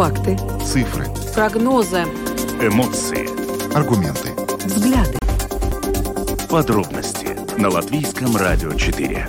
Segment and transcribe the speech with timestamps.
[0.00, 0.34] Факты.
[0.64, 1.04] Цифры.
[1.34, 2.04] Прогнозы.
[2.58, 3.28] Эмоции.
[3.76, 4.30] Аргументы.
[4.64, 5.18] Взгляды.
[6.48, 9.28] Подробности на Латвийском радио 4.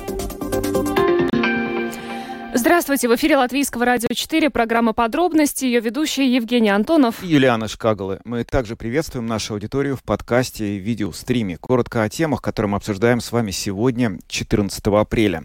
[2.54, 7.22] Здравствуйте, в эфире Латвийского радио 4, программа «Подробности», ее ведущий Евгений Антонов.
[7.22, 8.22] И Юлиана Шкагалы.
[8.24, 11.58] Мы также приветствуем нашу аудиторию в подкасте и видеостриме.
[11.58, 15.44] Коротко о темах, которые мы обсуждаем с вами сегодня, 14 апреля.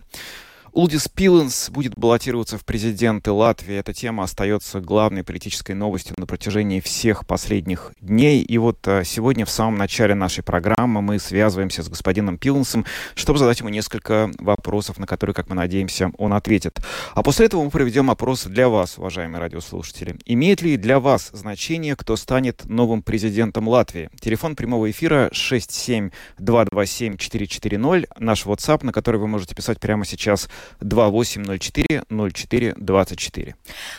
[0.77, 3.77] Улдис Пиленс будет баллотироваться в президенты Латвии.
[3.77, 8.43] Эта тема остается главной политической новостью на протяжении всех последних дней.
[8.43, 13.39] И вот а, сегодня в самом начале нашей программы мы связываемся с господином Пиленсом, чтобы
[13.39, 16.79] задать ему несколько вопросов, на которые, как мы надеемся, он ответит.
[17.15, 20.19] А после этого мы проведем опрос для вас, уважаемые радиослушатели.
[20.27, 24.11] Имеет ли для вас значение, кто станет новым президентом Латвии?
[24.21, 30.51] Телефон прямого эфира 67227-440, наш WhatsApp, на который вы можете писать прямо сейчас
[30.81, 33.55] 2804 04 24.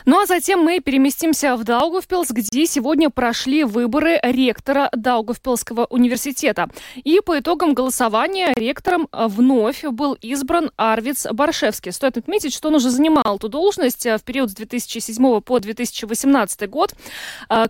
[0.06, 6.68] Ну а затем мы переместимся в Даугавпилс, где сегодня прошли выборы ректора Даугавпилского университета.
[7.04, 11.92] И по итогам голосования ректором вновь был избран Арвиц Баршевский.
[11.92, 16.94] Стоит отметить, что он уже занимал эту должность в период с 2007 по 2018 год.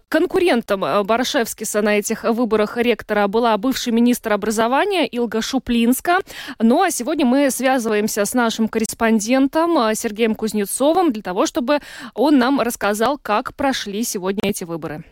[0.09, 6.19] Конкурентом Баршевскиса на этих выборах ректора была бывший министр образования Илга Шуплинска.
[6.59, 11.81] Ну а сегодня мы связываемся с нашим корреспондентом корреспондентом а, Сергеем Кузнецовым для того, чтобы
[12.14, 15.05] он нам рассказал, как прошли сегодня эти выборы.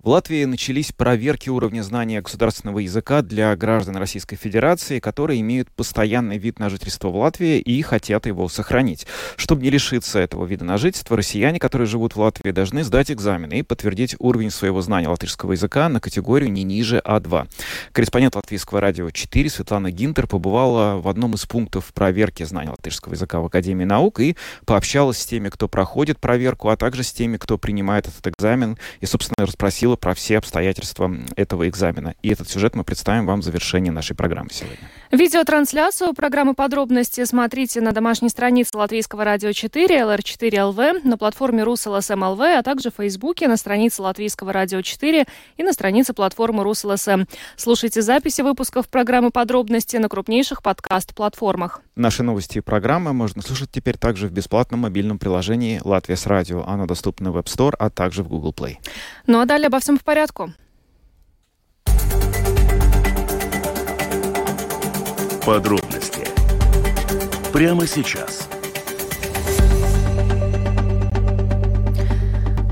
[0.00, 6.38] В Латвии начались проверки уровня знания государственного языка для граждан Российской Федерации, которые имеют постоянный
[6.38, 9.08] вид на жительство в Латвии и хотят его сохранить.
[9.36, 13.58] Чтобы не лишиться этого вида на жительство, россияне, которые живут в Латвии, должны сдать экзамены
[13.58, 17.48] и подтвердить уровень своего знания латышского языка на категорию не ниже А2.
[17.90, 23.40] Корреспондент Латвийского радио 4 Светлана Гинтер побывала в одном из пунктов проверки знания латышского языка
[23.40, 27.58] в Академии наук и пообщалась с теми, кто проходит проверку, а также с теми, кто
[27.58, 32.14] принимает этот экзамен, и, собственно, спросила про все обстоятельства этого экзамена.
[32.22, 34.78] И этот сюжет мы представим вам в завершении нашей программы сегодня.
[35.10, 42.62] Видеотрансляцию программы «Подробности» смотрите на домашней странице Латвийского радио 4, LR4LV, на платформе rus.lsm.lv, а
[42.62, 45.24] также в Фейсбуке, на странице Латвийского радио 4
[45.56, 47.24] и на странице платформы РусЛСМ.
[47.56, 51.80] Слушайте записи выпусков программы «Подробности» на крупнейших подкаст-платформах.
[51.96, 56.64] Наши новости и программы можно слушать теперь также в бесплатном мобильном приложении «Латвия с радио».
[56.66, 58.76] Оно доступно в App Store, а также в Google Play.
[59.26, 60.52] Ну а далее обо всем по порядку.
[65.48, 66.28] Подробности
[67.54, 68.50] прямо сейчас.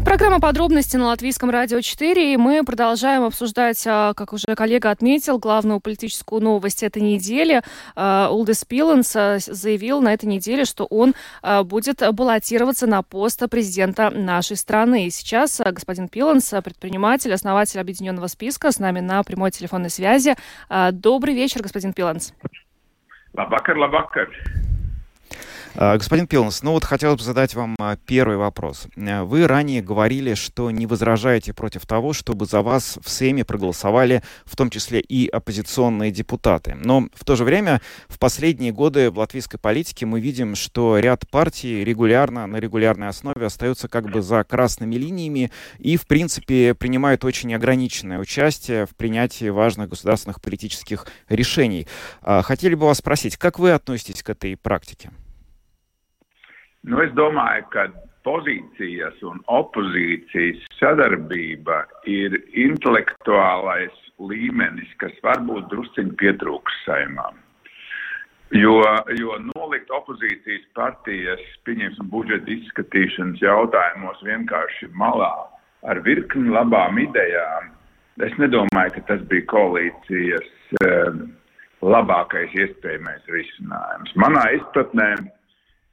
[0.05, 5.39] Программа «Подробности» на Латвийском радио 4, и мы продолжаем обсуждать, а, как уже коллега отметил,
[5.39, 7.63] главную политическую новость этой недели.
[7.95, 11.15] А, Улдес Пиленс а, заявил на этой неделе, что он
[11.65, 15.07] будет баллотироваться на пост президента нашей страны.
[15.07, 20.37] И сейчас господин Пиленс, предприниматель, основатель Объединенного списка, с нами на прямой телефонной связи.
[20.93, 22.35] Добрый вечер, господин Пиленс.
[22.43, 22.66] Лабакар,
[23.37, 24.29] Labvakar, labvakar!
[25.77, 28.87] Господин Пилнс, ну вот хотелось бы задать вам а, первый вопрос.
[28.97, 34.23] Э, вы ранее говорили, что не возражаете против того, чтобы за вас в Сейме проголосовали
[34.47, 36.75] в том числе и оппозиционные депутаты.
[36.75, 41.29] Но в то же время в последние годы в латвийской политике мы видим, что ряд
[41.29, 47.23] партий регулярно, на регулярной основе остаются как бы за красными линиями и, в принципе, принимают
[47.23, 51.87] очень ограниченное участие в принятии важных государственных политических решений.
[52.23, 55.11] А, хотели бы вас спросить, как вы относитесь к этой практике?
[56.87, 57.89] Nu, es domāju, ka
[58.27, 61.81] pozīcijas un opozīcijas sadarbība
[62.11, 67.43] ir intelektuālais līmenis, kas varbūt drusciņi pietrūks saimām.
[68.55, 68.79] Jo,
[69.19, 75.33] jo nolikt opozīcijas partijas, pieņemsim, budžeta izskatīšanas jautājumos vienkārši malā
[75.91, 77.73] ar virkni labām idejām,
[78.23, 81.19] es nedomāju, ka tas bija koalīcijas eh,
[81.83, 84.15] labākais iespējamais risinājums.
[84.23, 85.11] Manā izpratnē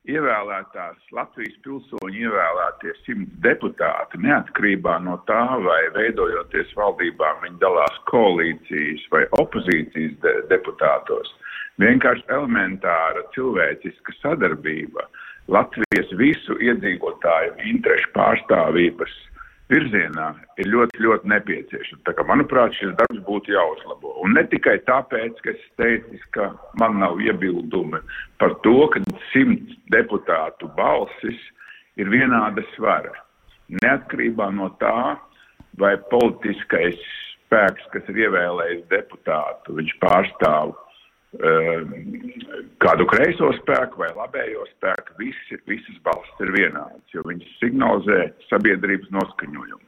[0.09, 9.05] ievēlētās Latvijas pilsoņu ievēlētie simts deputāti, neatkarībā no tā, vai veidojoties valdībām viņi dalās koalīcijas
[9.13, 11.31] vai opozīcijas de deputātos,
[11.79, 15.07] vienkārši elementāra cilvēciska sadarbība
[15.51, 19.15] Latvijas visu iedzīvotāju interešu pārstāvības
[19.73, 20.27] virzienā
[20.61, 22.03] ir ļoti, ļoti nepieciešama.
[22.07, 24.13] Tā kā, manuprāt, šis darbs būtu jāuzlabo.
[24.23, 28.01] Un ne tikai tāpēc, ka es teicu, ka man nav iebildumi
[28.41, 31.41] par to, ka simts deputātu balsis
[31.99, 33.13] ir vienāda svara.
[33.81, 35.17] Neatkarībā no tā,
[35.81, 36.99] vai politiskais
[37.33, 40.75] spēks, kas ir ievēlējis deputātu, viņš pārstāv
[42.83, 48.19] kādu kreiso spēku vai labējo spēku, visi, visas balsts ir vienādas, jo viņas signalizē
[48.51, 49.87] sabiedrības noskaņojumu.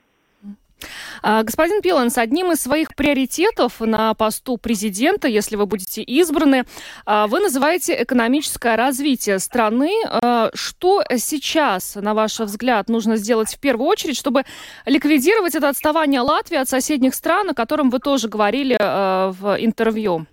[1.21, 6.65] А, господин Пиланс, одним из своих приоритетов на посту президента, если вы будете избраны,
[7.05, 9.91] а, вы называете экономическое развитие страны.
[10.05, 14.43] А, что сейчас, на ваш взгляд, нужно сделать в первую очередь, чтобы
[14.85, 20.27] ликвидировать это отставание Латвии от соседних стран, о котором вы тоже говорили в интервью?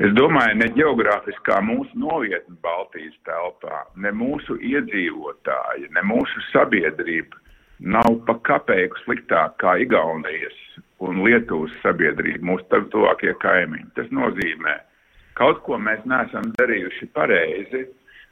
[0.00, 7.36] Es domāju, ne geogrāfiskā mūsu novietne Baltijas telpā, ne mūsu iedzīvotāji, ne mūsu sabiedrība
[7.80, 10.56] nav pa kapeiku sliktāk kā Igaunijas
[11.04, 13.90] un Lietuvas sabiedrība, mūsu tuvākie kaimiņi.
[13.98, 14.78] Tas nozīmē,
[15.36, 17.82] kaut ko mēs neesam darījuši pareizi,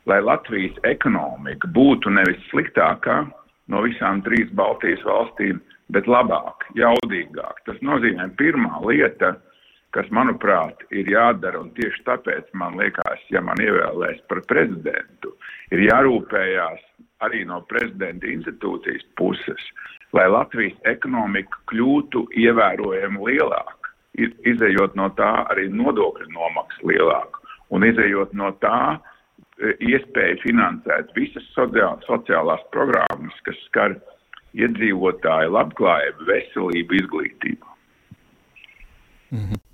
[0.09, 3.19] lai Latvijas ekonomika būtu nevis sliktākā
[3.69, 5.61] no visām trīs Baltijas valstīm,
[5.93, 7.61] bet labāk, jaudīgāk.
[7.69, 9.35] Tas nozīmē pirmā lieta,
[9.96, 15.35] kas, manuprāt, ir jādara, un tieši tāpēc man liekas, ja man ievēlēs par prezidentu,
[15.73, 16.85] ir jārūpējās
[17.25, 19.70] arī no prezidenta institūcijas puses,
[20.17, 27.43] lai Latvijas ekonomika kļūtu ievērojami lielāka, izējot no tā arī nodokļu nomaksa lielāka
[27.75, 33.96] un izējot no tā e, iespēja finansēt visas sociālās programmas, kas skar
[34.58, 37.75] iedzīvotāju labklājību, veselību, izglītību.
[39.31, 39.68] Mm -hmm.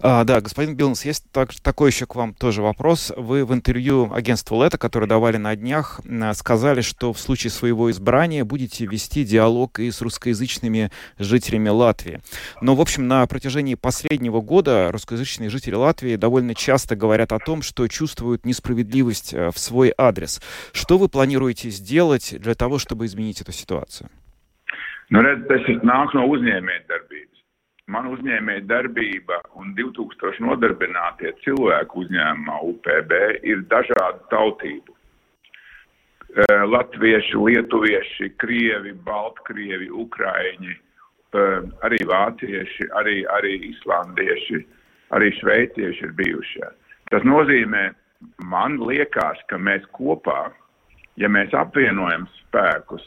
[0.00, 3.12] А, да, господин Билнс, есть так, такой еще к вам тоже вопрос.
[3.16, 6.00] Вы в интервью агентству Лето, которое давали на днях,
[6.34, 12.20] сказали, что в случае своего избрания будете вести диалог и с русскоязычными жителями Латвии.
[12.60, 17.62] Но, в общем, на протяжении последнего года русскоязычные жители Латвии довольно часто говорят о том,
[17.62, 20.42] что чувствуют несправедливость э, в свой адрес.
[20.72, 24.10] Что вы планируете сделать для того, чтобы изменить эту ситуацию?
[25.10, 27.33] Nu, redz, tas ir nāk no uzņēmējdarbības.
[27.92, 34.94] Man uzņēmēja darbība un 2000 nodarbinātie cilvēku uzņēmumā UPB ir dažādu tautību.
[36.34, 44.64] Eh, latvieši, lietuvieši, krievi, baltkrievi, ukraiņi, eh, arī vācieši, arī, arī islandieši,
[45.14, 46.66] arī šveicieši ir bijušie.
[47.10, 47.94] Tas nozīmē,
[48.42, 50.50] man liekas, ka mēs kopā,
[51.16, 53.04] ja mēs apvienojam spēkus,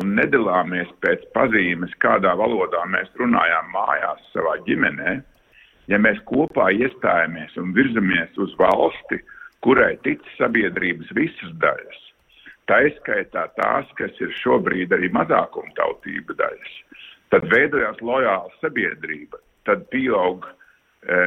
[0.00, 5.18] un nedalāmies pēc pazīmes, kādā valodā mēs runājām mājās savā ģimenē,
[5.92, 9.20] ja mēs kopā iestājamies un virzamies uz valsti,
[9.64, 12.00] kurai tic sabiedrības visas daļas,
[12.70, 16.74] tā izskaitā tās, kas ir šobrīd arī mazākuma tautība daļas,
[17.34, 21.20] tad veidojās lojāla sabiedrība, tad pieaug e,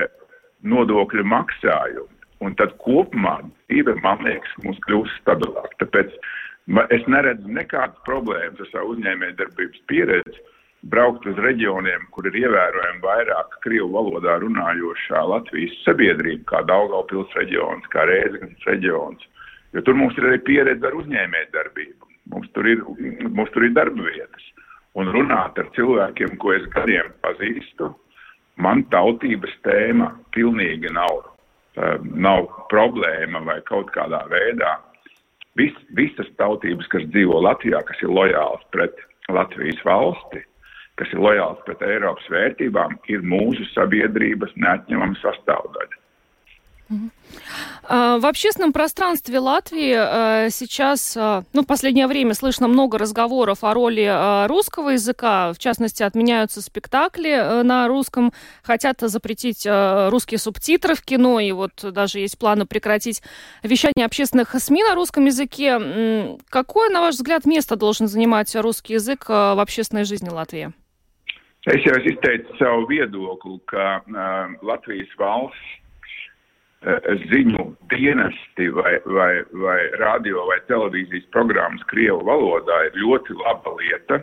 [0.64, 2.10] nodokļu maksājumi,
[2.44, 5.76] un tad kopumā dzīve, man liekas, mums kļūst stabilāk.
[5.84, 6.16] Tāpēc
[6.96, 10.44] Es neredzu nekādas problēmas ar savu uzņēmējdarbības pieredzi
[10.94, 17.88] braukt uz reģioniem, kur ir ievērojami vairāk krievu valodā runājošā Latvijas sabiedrība, kā Daugaupils reģions,
[17.92, 19.28] kā Rēzeknes reģions,
[19.76, 22.12] jo tur mums ir arī pieredze ar uzņēmējdarbību.
[22.32, 22.84] Mums tur ir,
[23.28, 24.48] mums tur ir darba vietas.
[24.96, 27.90] Un runāt ar cilvēkiem, ko es gadiem pazīstu,
[28.56, 34.78] man tautības tēma pilnīgi nav, uh, nav problēma vai kaut kādā veidā
[35.60, 39.02] vis, visas tautības, kas dzīvo Latvijā, kas ir lojāls pret
[39.32, 40.44] Latvijas valsti,
[41.00, 46.03] kas ir lojāls pret Eiropas vērtībām, ir mūsu sabiedrības neatņemama sastāvdaļa.
[47.86, 53.64] А, в общественном пространстве Латвии а, сейчас, а, ну, в последнее время слышно много разговоров
[53.64, 55.54] о роли русского языка.
[55.54, 58.32] В частности, отменяются спектакли э, на русском,
[58.62, 63.22] хотят запретить русские субтитры в кино, и вот даже есть планы прекратить
[63.64, 66.38] вещание общественных СМИ на русском языке.
[66.50, 70.74] Какое, на ваш взгляд, место должен занимать русский язык в общественной жизни Латвии?
[71.66, 75.83] Es jau izteicu savu viedokli, ka uh, Latvijas valsts
[76.84, 84.20] ziņu dienesti vai, vai, vai radio vai televīzijas programmas Krievu valodā ir ļoti laba lieta,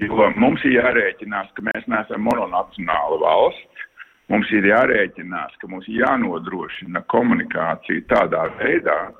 [0.00, 3.84] jo mums ir jārēķinās, ka mēs neesam mononacionāla valsts.
[4.28, 9.12] Mums ir jārēķinās, ka mums jānodrošina komunikācija tādā veidā,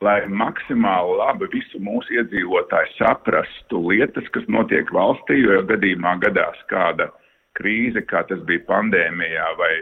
[0.00, 7.10] lai maksimāli labi visu mūsu iedzīvotāju saprastu lietas, kas notiek valstī, jo gadījumā gadās kāda
[7.58, 9.72] krīze, kā tas bija pandēmijā vai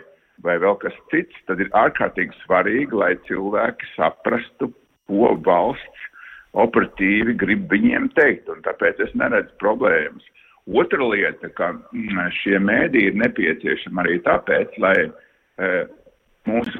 [0.45, 4.71] vai vēl kas cits, tad ir ārkārtīgi svarīgi, lai cilvēki saprastu,
[5.09, 6.11] ko valsts
[6.55, 10.25] operatīvi grib viņiem teikt, un tāpēc es neredzu problēmas.
[10.65, 15.07] Otra lieta, ka mm, šie mēdī ir nepieciešami arī tāpēc, lai e,
[16.49, 16.79] mūsu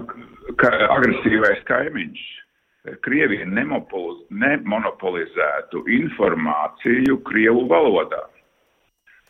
[0.61, 2.25] ka, agresīvais kaimiņš e,
[3.05, 8.23] Krievija nemonopolizētu informāciju Krievu valodā.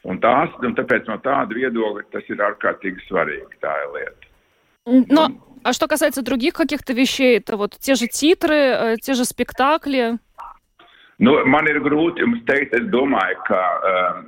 [0.08, 3.60] Un, tās, un tāpēc no tāda viedokļa tas ir ārkārtīgi svarīgi.
[3.60, 4.26] Tā ir lieta.
[5.12, 5.28] Но
[5.64, 10.18] А что касается других каких-то вещей, это вот те же титры, э, те же спектакли?
[11.20, 14.20] Nu, man ir grūti jums teikt, es domāju, ka um,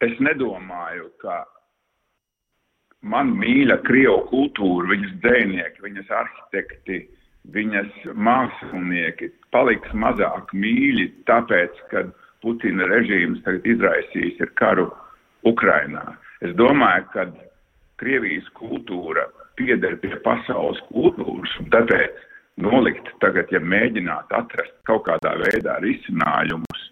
[0.00, 1.42] es nedomāju, ka
[3.04, 7.02] man mīļa Krievu kultūra, viņas dzēnieki, viņas arhitekti,
[7.52, 12.06] viņas mākslinieki paliks mazāk mīļi, tāpēc, ka
[12.45, 14.91] Putina režīms tagad izraisījis ir karu
[15.49, 16.03] Ukrainā.
[16.45, 17.25] Es domāju, ka
[17.97, 19.25] Krievijas kultūra
[19.57, 22.19] pieder pie pasaules kultūras, un tāpēc
[22.61, 26.83] nolikt tagad, ja mēģināt atrast kaut kādā veidā risinājumus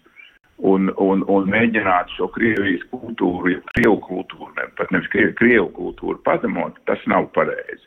[0.58, 5.68] un, un, un mēģināt šo Krievijas kultūru, ja Krievu kultūru, ne, pat nevis Krievu, Krievu
[5.78, 7.84] kultūru pazemot, tas nav pareizi.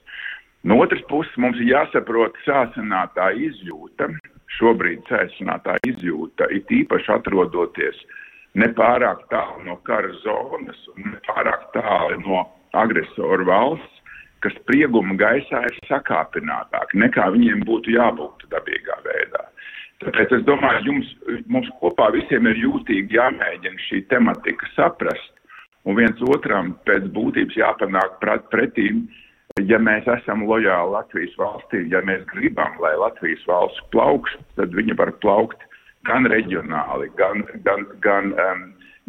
[0.67, 4.09] No otras puses mums ir jāsaprot sāsinātā izjūta,
[4.57, 7.99] šobrīd sāsinātā izjūta, it īpaši atrodoties
[8.57, 12.43] nepārāk tālu no kara zonas un nepārāk tālu no
[12.77, 14.01] agresoru valsts,
[14.41, 19.45] ka sprieguma gaisā ir sakāpinātāki nekā viņiem būtu jābūt dabīgā veidā.
[20.03, 21.07] Tāpēc es domāju, jums,
[21.49, 25.33] mums kopā visiem ir jūtīgi jāmēģina šī tematika saprast
[25.89, 29.07] un viens otram pēc būtības jāpanāk pret, pretīm,
[29.65, 34.97] ja mēs esam lojāli Latvijas valstī, ja mēs gribam, lai Latvijas valsts plaukš, tad viņa
[34.99, 35.63] var plaukt
[36.07, 38.63] gan reģionāli, gan, gan, gan, um,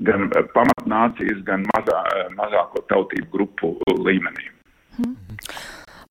[0.07, 2.02] gan pamatnācijas, gan mazā,
[2.38, 3.75] mazāko tautību grupu
[4.07, 4.50] līmenī.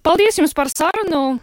[0.06, 1.40] Paldies jums par sarunu,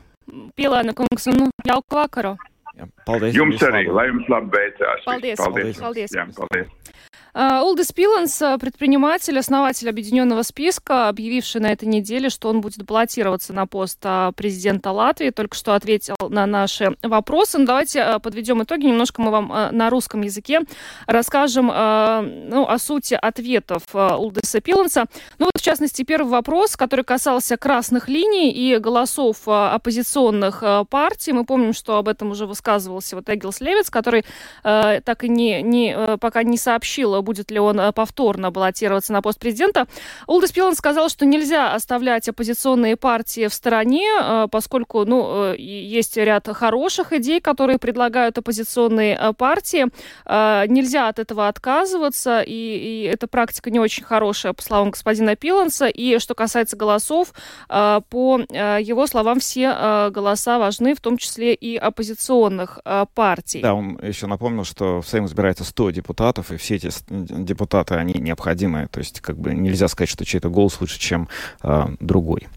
[0.57, 2.33] Pielēna kungs, un jauku vakaru!
[2.75, 3.35] Jā, paldies!
[3.37, 5.03] Jums arī, lai jums labi veicās!
[5.05, 5.43] Paldies!
[5.43, 5.81] Paldies!
[5.83, 6.15] paldies.
[6.17, 6.94] Jā, paldies.
[7.35, 13.67] Улдис Пиланс, предприниматель, основатель Объединенного списка, объявивший на этой неделе, что он будет баллотироваться на
[13.67, 13.99] пост
[14.37, 17.59] президента Латвии, только что ответил на наши вопросы.
[17.59, 18.87] Ну, давайте подведем итоги.
[18.87, 20.61] Немножко мы вам на русском языке
[21.09, 25.07] расскажем ну, о сути ответов Улдиса Пиланса.
[25.41, 31.33] Ну вот, в частности, первый вопрос, который касался красных линий и голосов оппозиционных партий.
[31.33, 34.25] Мы помним, что об этом уже высказывался вот Эгилс Левиц, который
[34.62, 39.40] так и не, не, пока не сообщил будет ли он э, повторно баллотироваться на пост
[39.40, 39.87] президента.
[40.28, 46.16] Улдис Пилан сказал, что нельзя оставлять оппозиционные партии в стороне, э, поскольку ну, э, есть
[46.16, 49.87] ряд хороших идей, которые предлагают оппозиционные партии.
[50.26, 55.87] Нельзя от этого отказываться, и, и эта практика не очень хорошая, по словам господина Пиланса.
[55.87, 57.33] И что касается голосов,
[57.69, 62.81] по его словам, все голоса важны, в том числе и оппозиционных
[63.14, 63.62] партий.
[63.62, 66.90] Да, он еще напомнил, что в Сейм избирается 100 депутатов, и все эти
[67.23, 68.88] депутаты, они необходимы.
[68.90, 71.28] То есть как бы нельзя сказать, что чей-то голос лучше, чем
[71.62, 72.49] э, другой.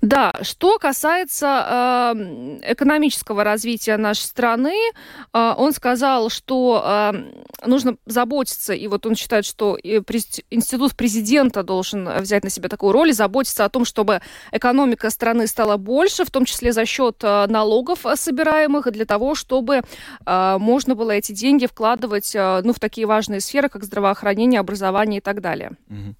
[0.00, 4.74] Да, что касается э, экономического развития нашей страны,
[5.32, 12.08] э, он сказал, что э, нужно заботиться, и вот он считает, что институт президента должен
[12.20, 14.20] взять на себя такую роль и заботиться о том, чтобы
[14.52, 19.82] экономика страны стала больше, в том числе за счет э, налогов собираемых, для того, чтобы
[20.26, 25.18] э, можно было эти деньги вкладывать э, ну, в такие важные сферы, как здравоохранение, образование
[25.18, 25.72] и так далее.
[25.88, 26.14] Mm-hmm.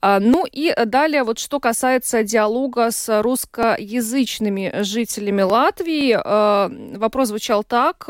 [0.00, 7.64] А, ну и далее, вот что касается диалога с русскоязычными жителями Латвии, а, вопрос звучал
[7.64, 8.04] так.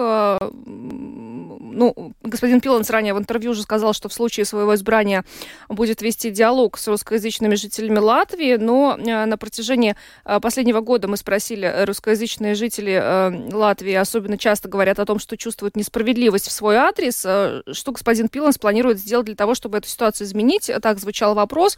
[1.75, 5.25] Ну, господин Пиланс ранее в интервью уже сказал, что в случае своего избрания
[5.69, 12.55] будет вести диалог с русскоязычными жителями Латвии, но на протяжении последнего года мы спросили, русскоязычные
[12.55, 17.21] жители Латвии особенно часто говорят о том, что чувствуют несправедливость в свой адрес.
[17.21, 20.71] Что господин Пиланс планирует сделать для того, чтобы эту ситуацию изменить?
[20.83, 21.77] Так звучал вопрос.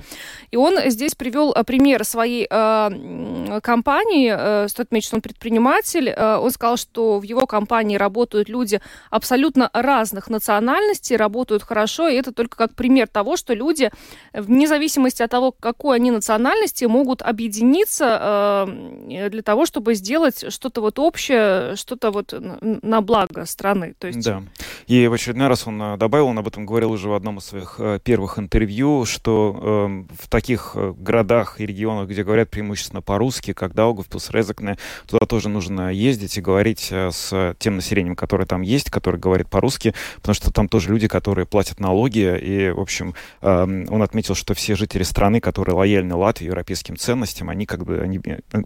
[0.50, 4.34] И он здесь привел э, пример своей э, компании.
[4.36, 6.08] Э, стоит отметить, что он предприниматель.
[6.08, 12.08] Э, он сказал, что в его компании работают люди абсолютно разных национальностей, работают хорошо.
[12.08, 13.90] И это только как пример того, что люди,
[14.34, 18.66] вне зависимости от того, какой они национальности, могут объединиться
[19.08, 23.94] э, для того, чтобы сделать что-то вот общее, что-то вот на благо страны.
[23.98, 24.24] То есть...
[24.24, 24.42] Да.
[24.86, 27.44] И в очередной раз он э, добавил, он об этом говорил уже в одном из
[27.44, 33.02] своих э, первых интервью, что э, в таких э, городах и регионах, где говорят преимущественно
[33.02, 34.76] по-русски, как Даугавпилс, Резекне,
[35.06, 39.48] туда тоже нужно ездить и говорить э, с тем населением, которое там есть, которое говорит
[39.48, 39.75] по-русски,
[40.16, 44.54] потому что там тоже люди, которые платят налоги, и, в общем, э, он отметил, что
[44.54, 48.20] все жители страны, которые лояльны Латвии, европейским ценностям, они как бы, они,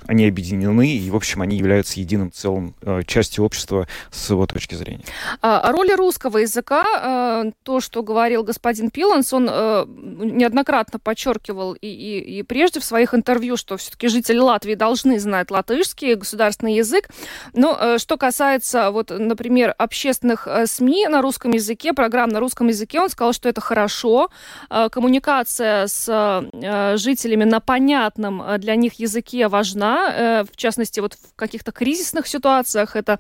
[0.07, 4.75] они объединены, и, в общем, они являются единым целым э, частью общества с его точки
[4.75, 5.05] зрения.
[5.43, 11.87] А, роль русского языка, э, то, что говорил господин Пиланс, он э, неоднократно подчеркивал и,
[11.87, 17.09] и, и прежде в своих интервью, что все-таки жители Латвии должны знать латышский государственный язык.
[17.53, 23.01] Но э, что касается, вот, например, общественных СМИ на русском языке, программ на русском языке,
[23.01, 24.31] он сказал, что это хорошо.
[24.69, 30.45] Коммуникация с жителями на понятном для них языке важна.
[30.51, 33.19] В частности, вот в каких-то кризисных ситуациях это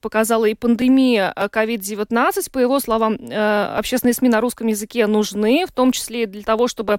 [0.00, 2.50] показала и пандемия COVID-19.
[2.50, 6.68] По его словам, э, общественные СМИ на русском языке нужны, в том числе для того,
[6.68, 6.98] чтобы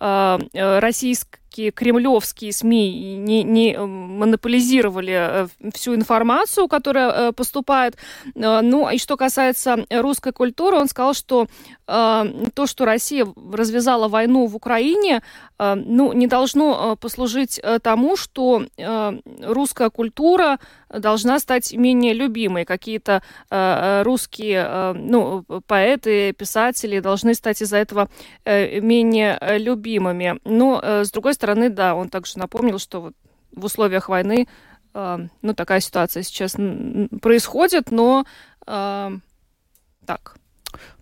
[0.00, 7.96] э, э, российская такие кремлевские СМИ не, не монополизировали всю информацию, которая поступает.
[8.34, 11.46] Ну, и что касается русской культуры, он сказал, что
[11.86, 15.22] то, что Россия развязала войну в Украине,
[15.60, 18.64] ну, не должно послужить тому, что
[19.40, 20.58] русская культура
[20.98, 22.64] должна стать менее любимой.
[22.64, 23.22] Какие-то
[24.04, 28.08] русские ну, поэты, писатели должны стать из-за этого
[28.44, 30.38] менее любимыми.
[30.44, 33.14] Но, с другой стороны, да, он также напомнил, что вот
[33.56, 34.48] в условиях войны,
[34.94, 36.56] э, ну, такая ситуация сейчас
[37.20, 38.24] происходит, но
[38.66, 39.10] э,
[40.06, 40.36] так,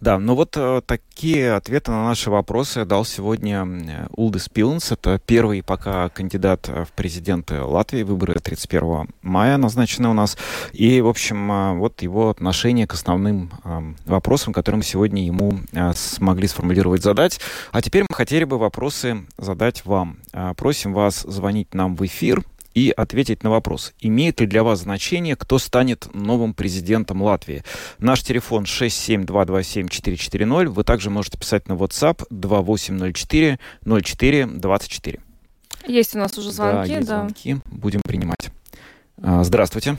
[0.00, 4.92] да, ну вот э, такие ответы на наши вопросы дал сегодня э, Улдис Пилнс.
[4.92, 8.02] Это первый пока кандидат в президенты Латвии.
[8.02, 10.36] Выборы 31 мая назначены у нас.
[10.72, 15.60] И, в общем, э, вот его отношение к основным э, вопросам, которые мы сегодня ему
[15.72, 17.40] э, смогли сформулировать, задать.
[17.70, 20.18] А теперь мы хотели бы вопросы задать вам.
[20.32, 22.42] Э, просим вас звонить нам в эфир
[22.74, 27.62] и ответить на вопрос, имеет ли для вас значение, кто станет новым президентом Латвии.
[27.98, 30.66] Наш телефон 67227-440.
[30.66, 35.20] Вы также можете писать на WhatsApp 2804 04 24.
[35.86, 36.88] Есть у нас уже звонки.
[36.88, 37.18] Да, есть да.
[37.18, 37.56] звонки.
[37.66, 38.50] Будем принимать.
[39.22, 39.96] А, здравствуйте.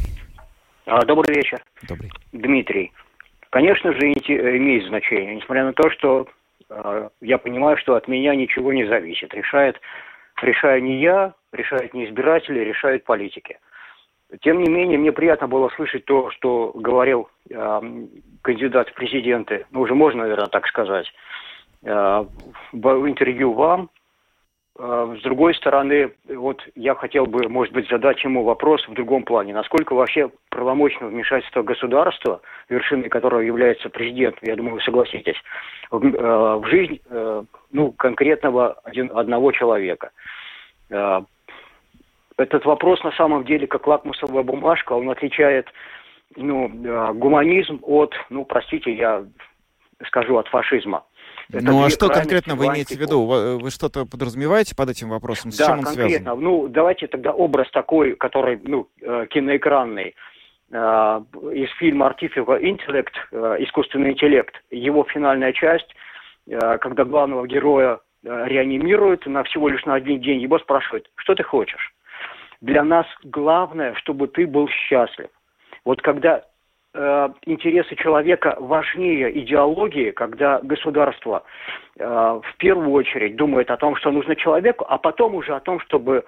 [0.86, 1.64] А, добрый вечер.
[1.88, 2.12] Добрый.
[2.32, 2.92] Дмитрий.
[3.50, 6.28] Конечно же, имеет значение, несмотря на то, что
[6.70, 9.34] э, я понимаю, что от меня ничего не зависит.
[9.34, 9.80] Решает,
[10.42, 13.60] решаю не я, решают не избиратели, решают политики.
[14.42, 17.82] Тем не менее, мне приятно было слышать то, что говорил э,
[18.42, 21.06] кандидат в президенты, ну уже можно, наверное, так сказать,
[21.84, 22.26] э,
[22.72, 23.90] в интервью вам.
[24.80, 29.24] Э, с другой стороны, вот я хотел бы, может быть, задать ему вопрос в другом
[29.24, 29.54] плане.
[29.54, 35.38] Насколько вообще правомочно вмешательство государства, вершиной которого является президент, я думаю, вы согласитесь,
[35.92, 40.12] в, э, в жизнь э, ну, конкретного один, одного человека.
[42.38, 45.68] Э, этот вопрос на самом деле как лакмусовая бумажка, он отличает
[46.36, 49.26] ну, э, гуманизм от, ну, простите, я
[50.08, 51.04] скажу, от фашизма.
[51.52, 53.26] Это ну а что конкретно вы имеете в виду?
[53.26, 55.52] Вы что-то подразумеваете под этим вопросом?
[55.52, 56.10] С да, чем он конкретно.
[56.10, 56.42] связан?
[56.42, 60.16] Ну, давайте тогда образ такой, который, ну, э, киноэкранный.
[60.72, 65.94] Из фильма Artificial Intellect, искусственный интеллект, его финальная часть,
[66.50, 71.94] когда главного героя реанимируют на всего лишь на один день, его спрашивают, что ты хочешь?
[72.64, 75.28] Для нас главное, чтобы ты был счастлив.
[75.84, 76.44] Вот когда
[76.94, 81.44] э, интересы человека важнее идеологии, когда государство
[82.00, 85.82] э, в первую очередь думает о том, что нужно человеку, а потом уже о том,
[85.82, 86.24] чтобы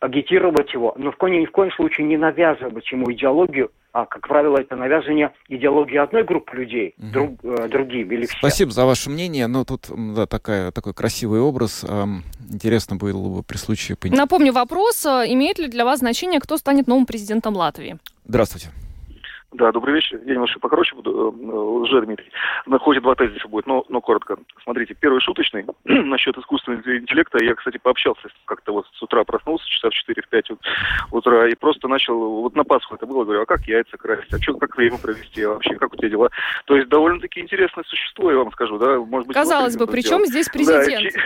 [0.00, 4.28] агитировать его, но в коем, ни в коем случае не навязывать ему идеологию, а, как
[4.28, 7.06] правило, это навязывание идеологии одной группы людей угу.
[7.08, 8.38] друг, э, другим или всем.
[8.40, 9.46] Спасибо за ваше мнение.
[9.46, 11.82] Но тут да, такая, такой красивый образ.
[11.82, 14.18] Эм, интересно было бы при случае понять.
[14.18, 15.06] Напомню вопрос.
[15.06, 17.96] Э, имеет ли для вас значение, кто станет новым президентом Латвии?
[18.26, 18.68] Здравствуйте.
[19.52, 20.20] Да, добрый вечер.
[20.26, 21.30] Я немножко покороче буду.
[21.82, 22.30] Лже, э, Дмитрий.
[22.66, 24.36] На ходе два тезиса будет, но, но коротко.
[24.64, 27.42] Смотрите, первый шуточный насчет искусственного интеллекта.
[27.42, 30.58] Я, кстати, пообщался как-то вот с утра проснулся, часа в 4-5
[31.12, 34.42] утра, и просто начал, вот на Пасху это было, говорю, а как яйца красить, а
[34.42, 36.30] что, как время провести, а вообще, как у тебя дела?
[36.66, 39.36] То есть довольно-таки интересное существо, я вам скажу, да, может быть...
[39.36, 41.14] Казалось бы, при чем здесь президент?
[41.14, 41.20] Да,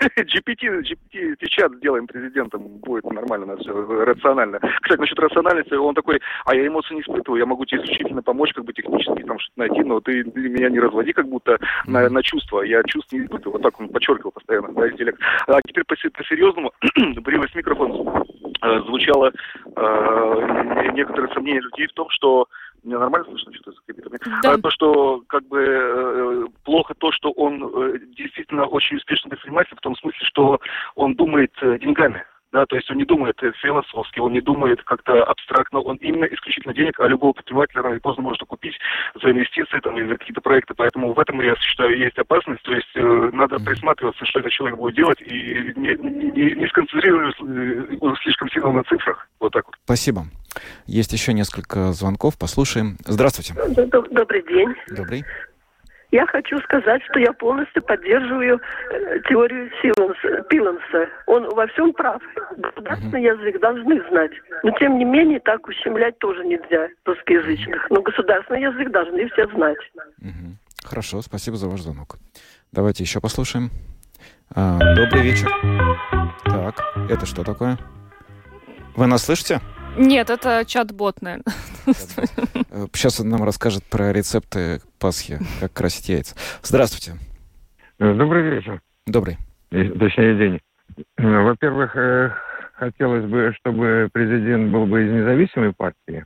[0.16, 3.72] GPT, GPT сейчас сделаем президентом, будет нормально, все
[4.04, 4.58] рационально.
[4.82, 8.52] Кстати, насчет рациональности, он такой, а я эмоции не испытываю, я могу тебе исключительно помочь,
[8.52, 12.08] как бы технически там что-то найти, но ты, ты меня не разводи как будто на,
[12.08, 13.54] на чувства, я чувств не испытываю.
[13.54, 15.18] Вот так он подчеркивал постоянно, да, интеллект.
[15.46, 16.72] А теперь по, по-серьезному,
[17.20, 18.24] брилась микрофон,
[18.62, 19.32] э, звучало
[19.76, 22.46] э, некоторые сомнения людей в том, что
[22.84, 24.40] меня нормально слышно что-то за?
[24.42, 24.52] Да.
[24.52, 29.76] А, то, что как бы э, плохо то, что он э, действительно очень успешный предприниматель,
[29.76, 30.60] в том смысле, что
[30.94, 32.24] он думает э, деньгами.
[32.52, 36.74] Да, то есть он не думает философски, он не думает как-то абстрактно, он именно исключительно
[36.74, 38.76] денег, а любого предпринимателя рано или поздно может купить
[39.22, 40.74] за инвестиции там, или за какие-то проекты.
[40.74, 42.62] Поэтому в этом, я считаю, есть опасность.
[42.62, 47.44] То есть э, надо присматриваться, что этот человек будет делать, и не, не, не сконцентрироваться
[47.46, 49.28] э, слишком сильно на цифрах.
[49.38, 49.76] Вот так вот.
[49.84, 50.24] Спасибо.
[50.86, 52.96] Есть еще несколько звонков, послушаем.
[53.04, 53.54] Здравствуйте.
[54.10, 54.74] Добрый день.
[54.88, 55.24] Добрый.
[56.12, 61.08] Я хочу сказать, что я полностью поддерживаю э, теорию Силанса, Пиланса.
[61.26, 62.20] Он во всем прав.
[62.56, 63.38] Государственный uh-huh.
[63.38, 64.32] язык должны знать.
[64.64, 67.88] Но тем не менее так ущемлять тоже нельзя русскоязычных.
[67.90, 69.78] Но государственный язык должны все знать.
[70.20, 70.54] Uh-huh.
[70.84, 72.16] Хорошо, спасибо за ваш звонок.
[72.72, 73.70] Давайте еще послушаем.
[74.54, 75.48] А, добрый вечер.
[76.44, 77.78] Так, это что такое?
[78.96, 79.60] Вы нас слышите?
[79.96, 81.44] Нет, это чат-бот, наверное.
[82.92, 86.36] Сейчас он нам расскажет про рецепты Пасхи, как красить яйца.
[86.62, 87.18] Здравствуйте.
[87.98, 88.80] Добрый вечер.
[89.06, 89.36] Добрый.
[89.70, 90.60] Точнее, день.
[91.16, 92.32] Во-первых, э,
[92.74, 96.24] хотелось бы, чтобы президент был бы из независимой партии.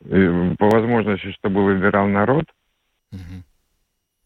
[0.00, 2.44] По возможности, чтобы выбирал народ.
[3.12, 3.42] Угу.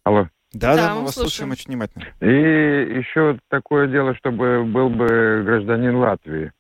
[0.05, 0.29] Алло.
[0.53, 2.07] Да, да, мы вас слушаем очень внимательно.
[2.21, 6.53] И еще такое дело, чтобы был бы гражданин Латвии.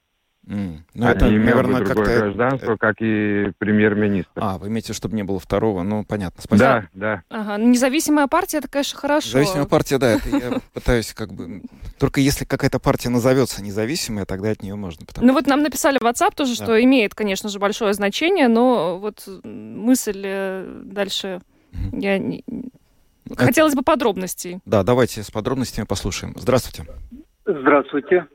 [0.48, 0.78] Mm.
[0.94, 2.20] Ну, а это, не имел наверное, бы другое как-то...
[2.20, 4.32] гражданство, как и премьер-министр.
[4.36, 6.58] А, вы имеете, чтобы не было второго, ну, понятно, спасибо.
[6.58, 7.22] Да, да.
[7.28, 9.28] Ага, ну, независимая партия, это, конечно, хорошо.
[9.28, 11.60] Независимая партия, да, это я пытаюсь как бы...
[11.98, 15.04] Только если какая-то партия назовется независимая, тогда от нее можно.
[15.04, 15.26] Потому...
[15.26, 16.64] Ну, вот нам написали в WhatsApp тоже, да.
[16.64, 21.42] что имеет, конечно же, большое значение, но вот мысль э, дальше...
[21.72, 22.00] Mm-hmm.
[22.00, 22.42] Я не...
[23.36, 24.60] Хотелось бы подробностей.
[24.64, 26.32] Да, давайте с подробностями послушаем.
[26.38, 26.90] Здравствуйте.
[27.44, 28.26] Здравствуйте.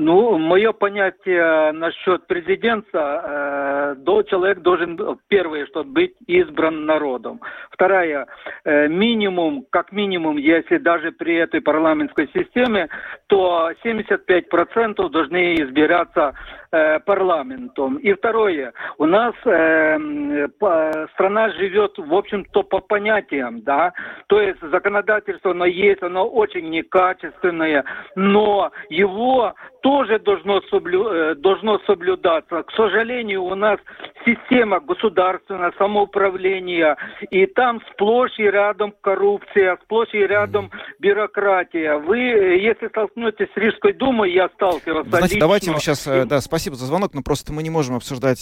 [0.00, 7.40] Ну, мое понятие насчет президента, э, человек должен, первое, что быть избран народом.
[7.72, 8.28] Вторая,
[8.64, 12.88] э, минимум, как минимум, если даже при этой парламентской системе,
[13.26, 16.32] то 75% должны избираться
[16.70, 17.96] э, парламентом.
[17.96, 23.92] И второе, у нас э, по, страна живет, в общем-то, по понятиям, да,
[24.28, 27.84] то есть законодательство, оно есть, оно очень некачественное,
[28.14, 29.54] но его
[29.88, 32.62] тоже должно, соблю, э, должно соблюдаться.
[32.62, 33.78] К сожалению, у нас
[34.26, 36.94] система государственного самоуправления,
[37.30, 41.96] и там сплошь и рядом коррупция, сплошь и рядом бюрократия.
[41.96, 45.40] Вы, э, если столкнетесь с Рижской думой, я сталкивался Значит, лично.
[45.40, 48.40] давайте мы сейчас, э, да, спасибо за звонок, но просто мы не можем обсуждать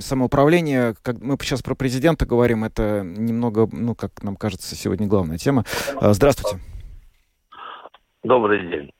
[0.00, 0.94] самоуправление.
[1.02, 5.64] Как мы сейчас про президента говорим, это немного, ну, как нам кажется, сегодня главная тема.
[6.00, 6.56] Здравствуйте.
[8.22, 8.90] Добрый день.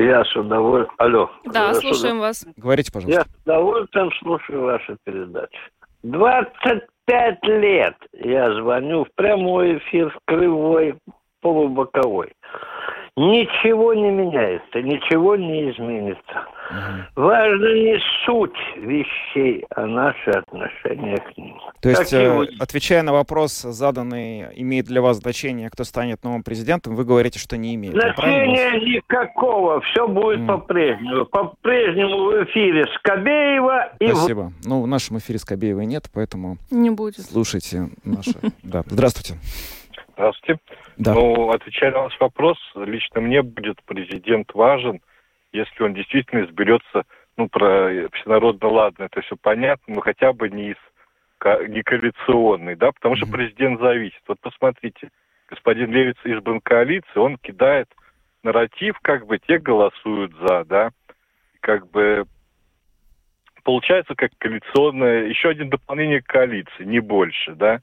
[0.00, 0.94] Я с удовольствием...
[0.96, 1.30] Алло.
[1.44, 2.28] Да, слушаем удов...
[2.28, 2.46] вас.
[2.56, 3.20] Говорите, пожалуйста.
[3.20, 5.58] Я с удовольствием слушаю ваши передачи.
[6.04, 10.98] 25 лет я звоню в прямой эфир, в кривой,
[11.42, 12.32] полубоковой.
[13.16, 16.46] Ничего не меняется, ничего не изменится.
[16.70, 17.24] Угу.
[17.26, 21.60] Важно не суть вещей, а наши отношения к ним.
[21.82, 26.94] То есть, э, отвечая на вопрос, заданный, имеет для вас значение, кто станет новым президентом,
[26.94, 27.94] вы говорите, что не имеет.
[27.94, 30.46] Значения никакого, все будет mm.
[30.46, 31.26] по-прежнему.
[31.26, 34.08] По-прежнему в эфире Скобеева и...
[34.08, 34.52] Спасибо.
[34.64, 36.58] Ну, в нашем эфире Скобеева нет, поэтому...
[36.70, 37.20] Не будет.
[37.20, 38.34] Слушайте наши...
[38.62, 39.40] Да, здравствуйте.
[40.14, 40.60] Здравствуйте.
[41.00, 41.14] Да.
[41.14, 45.00] Ну, отвечая на ваш вопрос, лично мне будет президент важен,
[45.50, 47.04] если он действительно изберется,
[47.38, 50.76] ну, про всенародно ладно, это все понятно, но хотя бы не из
[51.70, 54.20] не коалиционный, да, потому что президент зависит.
[54.28, 55.08] Вот посмотрите,
[55.48, 57.88] господин Левиц избран коалицией, он кидает
[58.42, 60.90] нарратив, как бы те голосуют за, да,
[61.60, 62.26] как бы
[63.64, 67.80] получается как коалиционное, еще один дополнение к коалиции, не больше, да.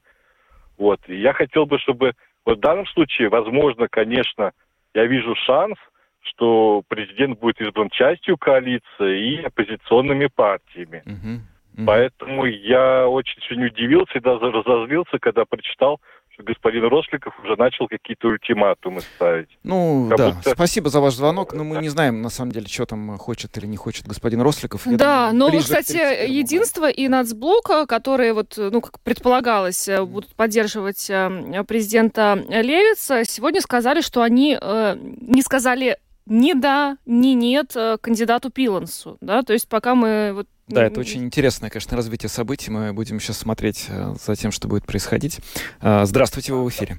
[0.76, 2.14] Вот, и я хотел бы, чтобы
[2.48, 4.52] вот в данном случае, возможно, конечно,
[4.94, 5.76] я вижу шанс,
[6.20, 11.02] что президент будет избран частью коалиции и оппозиционными партиями.
[11.04, 11.84] Uh-huh.
[11.84, 16.00] Поэтому я очень сегодня удивился и даже разозлился, когда прочитал,
[16.38, 19.48] господин Росликов уже начал какие-то ультиматумы ставить.
[19.62, 20.50] Ну, как да, будто...
[20.50, 23.66] спасибо за ваш звонок, но мы не знаем, на самом деле, что там хочет или
[23.66, 24.86] не хочет господин Росликов.
[24.86, 30.34] Я да, думаю, но, кстати, Единство и Нацблок, которые, вот, ну, как предполагалось, э, будут
[30.34, 37.74] поддерживать э, президента Левица, сегодня сказали, что они э, не сказали ни да, ни нет
[38.02, 42.70] кандидату Пилансу, да, то есть пока мы вот да, это очень интересное, конечно, развитие событий.
[42.70, 45.40] Мы будем сейчас смотреть э, за тем, что будет происходить.
[45.82, 46.96] Э, здравствуйте, вы в эфире.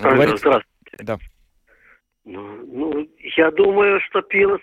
[0.00, 0.36] Говорите?
[0.36, 0.96] Здравствуйте.
[1.00, 1.18] Да.
[2.24, 4.60] Ну, ну, я думаю, что Пилос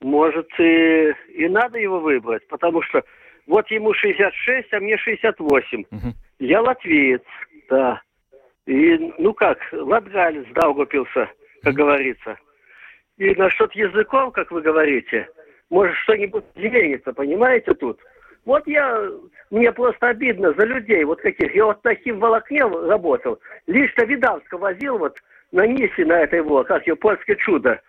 [0.00, 3.02] может и, и надо его выбрать, потому что
[3.46, 5.84] вот ему 66, а мне 68.
[5.90, 6.14] Угу.
[6.40, 7.22] Я латвиец,
[7.68, 8.02] да.
[8.66, 11.30] И, ну как, латгалец Даугапился,
[11.62, 11.82] как угу.
[11.82, 12.36] говорится.
[13.16, 15.28] И насчет языков, как вы говорите,
[15.70, 18.00] может что-нибудь изменится, понимаете, тут?
[18.44, 19.08] Вот я,
[19.50, 21.54] мне просто обидно за людей вот каких.
[21.54, 23.38] Я вот таким волокне работал.
[23.66, 25.18] Лично Видавска возил вот
[25.52, 27.80] на Нисе, на этой вот, как ее, польское чудо.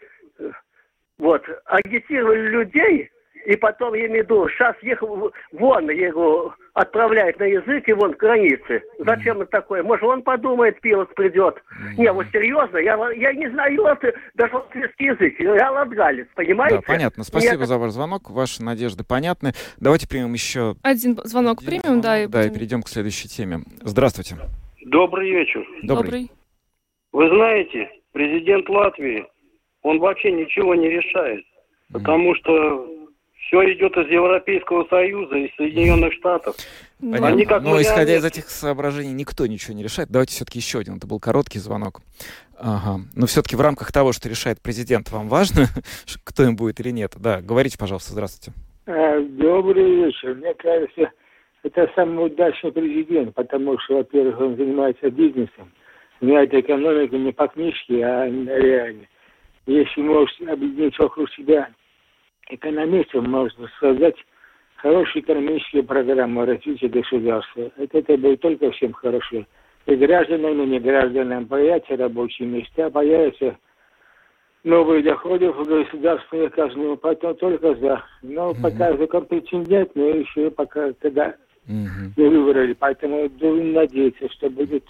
[1.18, 3.10] Вот, агитировали людей
[3.46, 5.02] и потом, я имею в виду, сейчас их
[5.52, 8.84] вон его отправляют на язык и вон к границе.
[9.00, 9.84] Зачем это такое?
[9.84, 11.62] Может, он подумает, пилот придет.
[11.98, 14.00] Не, вот серьезно, я, я не знаю вот,
[14.36, 15.40] даже латвийский язык.
[15.40, 16.78] Я латгалец, понимаете?
[16.78, 17.24] Да, понятно.
[17.24, 17.66] Спасибо Мне...
[17.66, 18.30] за ваш звонок.
[18.30, 19.54] Ваши надежды понятны.
[19.78, 20.76] Давайте примем еще...
[20.84, 22.24] Один звонок Один примем, звонок, да.
[22.24, 22.28] И...
[22.28, 23.60] Да, и перейдем к следующей теме.
[23.82, 24.36] Здравствуйте.
[24.86, 25.66] Добрый вечер.
[25.84, 26.04] Добрый.
[26.04, 26.32] Добрый.
[27.12, 29.26] Вы знаете, президент Латвии,
[29.82, 31.44] он вообще ничего не решает.
[31.92, 32.88] Потому что
[33.50, 36.56] все идет из Европейского Союза, из Соединенных Штатов.
[37.00, 37.28] Понятно.
[37.28, 40.10] Они как Но исходя из этих соображений никто ничего не решает.
[40.10, 40.98] Давайте все-таки еще один.
[40.98, 42.02] Это был короткий звонок.
[42.58, 43.02] Ага.
[43.16, 45.66] Но все-таки в рамках того, что решает президент, вам важно,
[46.24, 47.14] кто им будет или нет?
[47.18, 48.58] Да, говорите, пожалуйста, здравствуйте.
[48.86, 50.36] А, добрый вечер.
[50.36, 51.12] Мне кажется,
[51.64, 55.72] это самый удачный президент, потому что, во-первых, он занимается бизнесом,
[56.22, 59.06] знает экономику не по книжке, а реально.
[59.66, 61.70] Если может объединить вокруг себя
[62.50, 64.16] экономистов, можно создать
[64.78, 67.72] хорошую экономическую программу развития государства.
[67.78, 69.46] Это, это будет только всем хорошо.
[69.86, 73.58] И гражданам, и не гражданам появятся рабочие места, появятся
[74.64, 78.04] новые доходы в государственную казну, потом только за.
[78.22, 78.62] Но mm-hmm.
[78.62, 81.36] пока закон претендент, но еще пока, когда
[81.70, 82.30] угу.
[82.30, 82.74] выбрали.
[82.74, 84.84] Поэтому будем надеяться, что будет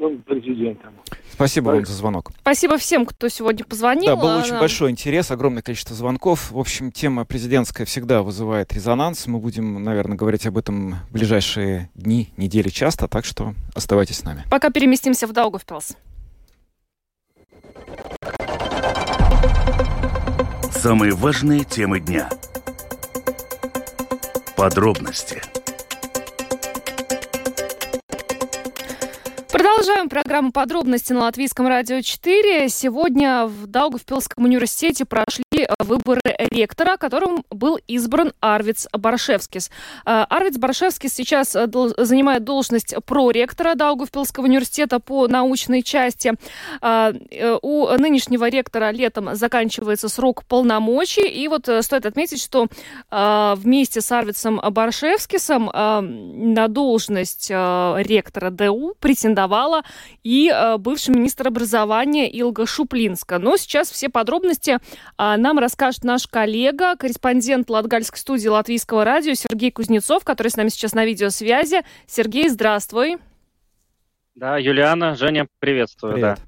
[0.00, 0.94] он президентом.
[1.30, 2.30] Спасибо вам за звонок.
[2.40, 4.16] Спасибо всем, кто сегодня позвонил.
[4.16, 6.50] Да, был а, очень большой интерес, огромное количество звонков.
[6.50, 9.26] В общем, тема президентская всегда вызывает резонанс.
[9.26, 14.24] Мы будем, наверное, говорить об этом в ближайшие дни, недели часто, так что оставайтесь с
[14.24, 14.44] нами.
[14.50, 15.96] Пока переместимся в Даугавпилс.
[20.70, 22.28] Самые важные темы дня.
[24.56, 25.40] Подробности–
[29.52, 32.70] Продолжаем программу подробности на Латвийском радио 4.
[32.70, 39.70] Сегодня в Даугавпилском университете прошли выборы ректора, которым был избран Арвиц Баршевскис.
[40.06, 41.66] Э, Арвиц Баршевскис сейчас э,
[41.98, 46.32] занимает должность проректора Даугавпилского университета по научной части.
[46.80, 47.12] Э,
[47.60, 51.28] у нынешнего ректора летом заканчивается срок полномочий.
[51.28, 52.68] И вот стоит отметить, что
[53.10, 59.82] вместе с Арвицем Баршевскисом на должность ректора ДУ претендовал скандала
[60.22, 63.38] и э, бывший министр образования Илга Шуплинска.
[63.38, 69.70] Но сейчас все подробности э, нам расскажет наш коллега, корреспондент Латгальской студии Латвийского радио Сергей
[69.70, 71.82] Кузнецов, который с нами сейчас на видеосвязи.
[72.06, 73.18] Сергей, здравствуй.
[74.34, 76.14] Да, Юлиана, Женя, приветствую.
[76.14, 76.38] Привет.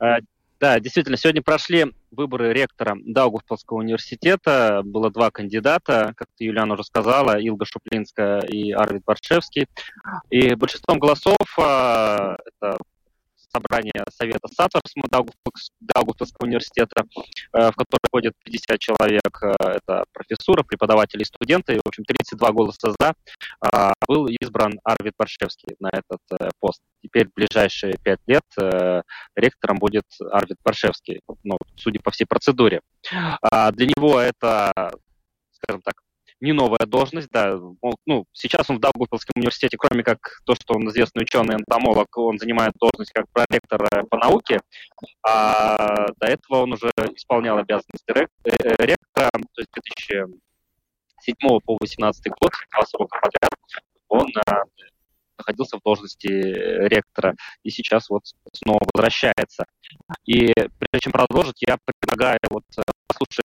[0.00, 0.18] Да.
[0.60, 4.82] Да, действительно, сегодня прошли выборы ректора Даугавпилского университета.
[4.84, 9.68] Было два кандидата, как ты, Юлиана, уже сказала, Илга Шуплинская и Арвид Баршевский.
[10.30, 12.76] И большинством голосов, а, это
[13.48, 17.04] собрание Совета Саторсма Даугавпилского университета,
[17.52, 19.42] э, в который входит 50 человек.
[19.42, 21.76] Э, это профессура, преподаватели, студенты.
[21.76, 23.14] В общем, 32 голоса «за»
[23.60, 26.80] а, был избран Арвид Баршевский на этот э, пост.
[27.02, 28.42] Теперь в ближайшие пять лет
[29.36, 32.80] ректором будет Арвид Баршевский, ну, судя по всей процедуре.
[33.40, 34.72] А, для него это,
[35.52, 35.94] скажем так,
[36.40, 37.58] не новая должность, да.
[38.06, 42.38] Ну, сейчас он в Даугавпилском университете, кроме как то, что он известный ученый энтомолог, он
[42.38, 44.60] занимает должность как проректор по науке,
[45.26, 48.26] а до этого он уже исполнял обязанности э,
[48.78, 53.50] ректора, то есть 2007 по 2018 год, два срока подряд,
[54.08, 54.62] он а,
[55.38, 58.22] находился в должности ректора и сейчас вот
[58.52, 59.64] снова возвращается.
[60.24, 62.82] И прежде чем продолжить, я предлагаю вот э,
[63.18, 63.46] послушать,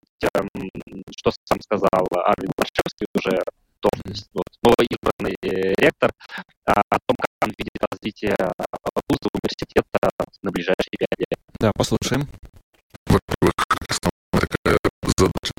[1.16, 3.42] что сам сказал Арвин Лашевский уже
[3.82, 6.12] должность, вот, новый избранный э, ректор,
[6.66, 8.36] а, о том, как он видит развитие
[9.08, 10.10] вуза, университета
[10.42, 11.38] на ближайшие пять лет.
[11.58, 12.28] Да, послушаем.
[13.06, 13.54] Во-первых,
[13.88, 14.78] самая такая
[15.16, 15.49] задача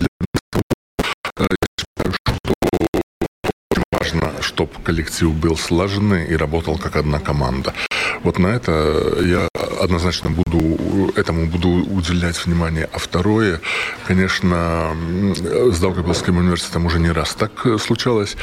[4.91, 7.73] коллектив был слаженный и работал как одна команда.
[8.23, 8.71] Вот на это
[9.23, 9.47] я
[9.79, 12.89] однозначно буду, этому буду уделять внимание.
[12.91, 13.61] А второе,
[14.07, 14.93] конечно,
[15.71, 18.35] с Даугавпилским университетом уже не раз так случалось.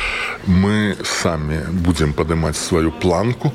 [0.46, 3.52] Мы сами будем поднимать свою планку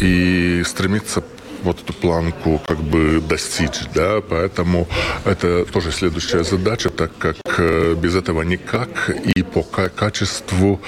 [0.00, 1.22] и стремиться
[1.62, 4.88] вот эту планку как бы достичь, да, поэтому
[5.24, 9.10] это тоже следующая задача, так как э, без этого никак.
[9.36, 10.80] И по качеству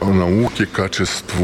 [0.00, 1.42] науки, качеству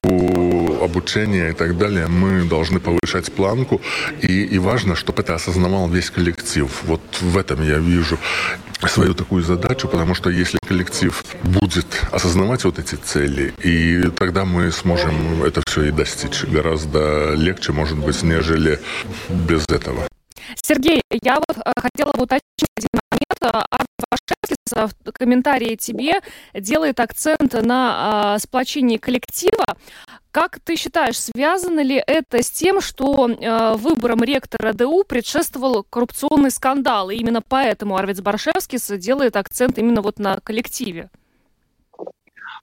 [0.82, 3.80] обучения и так далее мы должны повышать планку,
[4.22, 6.70] и, и важно, чтобы это осознавал весь коллектив.
[6.84, 8.18] Вот в этом я вижу
[8.86, 14.70] свою такую задачу, потому что если коллектив будет осознавать вот эти цели, и тогда мы
[14.70, 18.78] сможем это все и достичь гораздо легче, может быть, нежели
[19.28, 20.06] без этого.
[20.62, 23.56] Сергей, я вот э, хотела бы уточнить один момент.
[23.70, 24.27] Арт Вашевский
[24.72, 26.20] в комментарии тебе
[26.54, 29.64] делает акцент на а, сплочении коллектива.
[30.30, 36.50] Как ты считаешь, связано ли это с тем, что э, выбором ректора ДУ предшествовал коррупционный
[36.50, 41.08] скандал, и именно поэтому Арвиц Баршевский делает акцент именно вот на коллективе?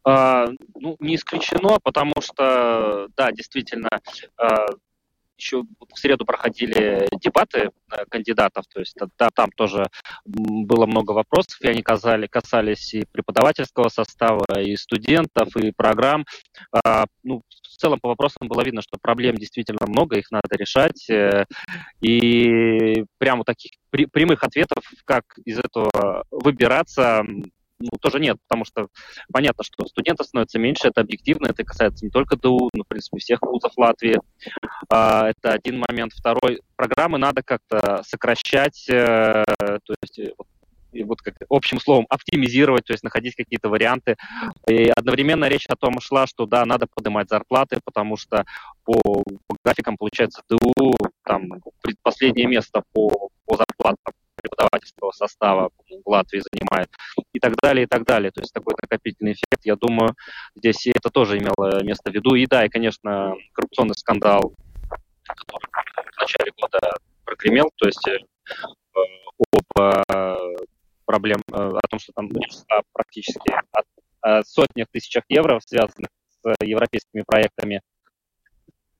[0.03, 3.89] А, ну, не исключено, потому что, да, действительно,
[4.37, 4.67] а,
[5.37, 9.89] еще в среду проходили дебаты э, кандидатов, то есть да, там тоже
[10.25, 16.25] было много вопросов, и они касали, касались и преподавательского состава, и студентов, и программ.
[16.71, 21.09] А, ну, в целом по вопросам было видно, что проблем действительно много, их надо решать,
[21.09, 21.45] э,
[22.01, 27.23] и прямо таких прямых ответов, как из этого выбираться,
[27.79, 28.87] ну, тоже нет, потому что
[29.31, 33.17] понятно, что студентов становится меньше, это объективно, это касается не только ДУ, но, в принципе,
[33.17, 34.19] всех вузов Латвии.
[34.89, 36.13] А, это один момент.
[36.13, 40.31] Второй, программы надо как-то сокращать, э, то есть э,
[40.93, 44.15] и вот как общим словом оптимизировать, то есть находить какие-то варианты.
[44.67, 48.45] И одновременно речь о том шла, что да, надо поднимать зарплаты, потому что
[48.85, 51.49] по, по графикам получается ДУ там
[51.81, 54.13] предпоследнее место по, по зарплатам
[54.45, 55.69] преподавательского состава
[56.03, 56.89] в Латвии занимает,
[57.33, 58.31] и так далее, и так далее.
[58.31, 60.15] То есть такой накопительный эффект, я думаю,
[60.55, 62.35] здесь и это тоже имело место в виду.
[62.35, 64.53] И да, и, конечно, коррупционный скандал,
[65.23, 65.67] который
[66.15, 66.79] в начале года
[67.25, 68.17] прогремел, то есть э,
[69.51, 70.35] об э,
[71.05, 72.29] проблем, э, о том, что там
[72.93, 73.85] практически от,
[74.21, 76.09] о сотнях тысячах евро, связанных
[76.41, 77.81] с европейскими проектами,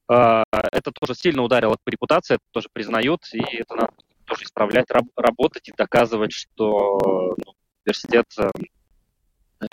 [0.08, 3.94] это тоже сильно ударило по репутации, это тоже признают, и это надо
[4.36, 7.00] тоже исправлять, раб, работать и доказывать, что
[7.38, 7.54] ну,
[7.86, 9.70] университет э,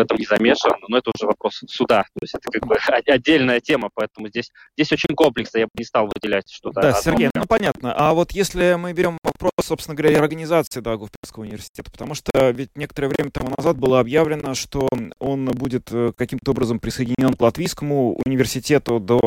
[0.00, 2.04] в этом не замешан, но это уже вопрос суда.
[2.14, 5.84] То есть это как бы отдельная тема, поэтому здесь, здесь очень комплексно, я бы не
[5.84, 6.80] стал выделять что-то.
[6.80, 7.02] Да, одно.
[7.02, 7.92] Сергей, ну понятно.
[7.96, 13.08] А вот если мы берем вопрос, собственно говоря, организации Даугавпилского университета, потому что ведь некоторое
[13.08, 19.00] время тому назад было объявлено, что он будет э, каким-то образом присоединен к Латвийскому университету
[19.00, 19.20] до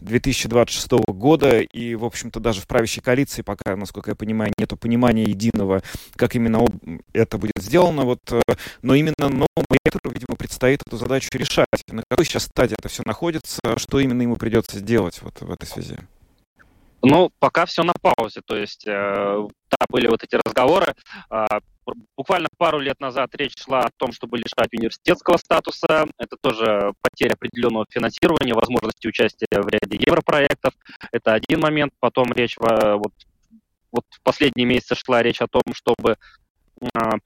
[0.00, 5.24] 2026 года, и, в общем-то, даже в правящей коалиции пока, насколько я понимаю, нету понимания
[5.24, 5.82] единого,
[6.16, 6.64] как именно
[7.12, 8.40] это будет сделано, вот, э,
[8.82, 9.48] но именно новому
[9.84, 11.66] ректору, видимо, предстоит эту задачу решать.
[11.88, 15.66] На какой сейчас стадии это все находится, что именно ему придется сделать вот в этой
[15.66, 15.98] связи?
[17.00, 20.94] Ну, пока все на паузе, то есть, э, да, были вот эти разговоры.
[21.30, 21.46] Э,
[22.16, 26.06] буквально пару лет назад речь шла о том, чтобы лишать университетского статуса.
[26.18, 30.74] Это тоже потеря определенного финансирования, возможности участия в ряде европроектов.
[31.12, 31.92] Это один момент.
[32.00, 33.12] Потом речь, вот,
[33.92, 36.16] вот в последние месяцы шла речь о том, чтобы а,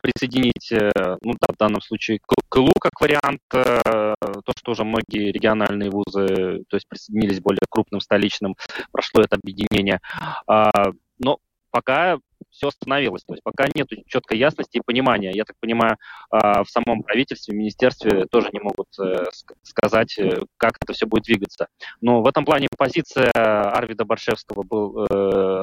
[0.00, 0.90] присоединить, э,
[1.22, 6.64] ну да, в данном случае КЛУ как вариант, э, то, что уже многие региональные вузы,
[6.68, 8.56] то есть присоединились более крупным столичным,
[8.90, 10.00] прошло это объединение.
[10.46, 10.70] А,
[11.18, 11.38] но
[11.70, 12.18] пока
[12.50, 13.22] все остановилось.
[13.24, 15.30] То есть пока нет четкой ясности и понимания.
[15.32, 15.96] Я так понимаю,
[16.30, 19.24] а, в самом правительстве, в министерстве тоже не могут э,
[19.62, 20.18] сказать,
[20.56, 21.68] как это все будет двигаться.
[22.00, 25.06] Но в этом плане позиция Арвида Баршевского был,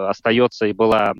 [0.07, 1.13] остается и была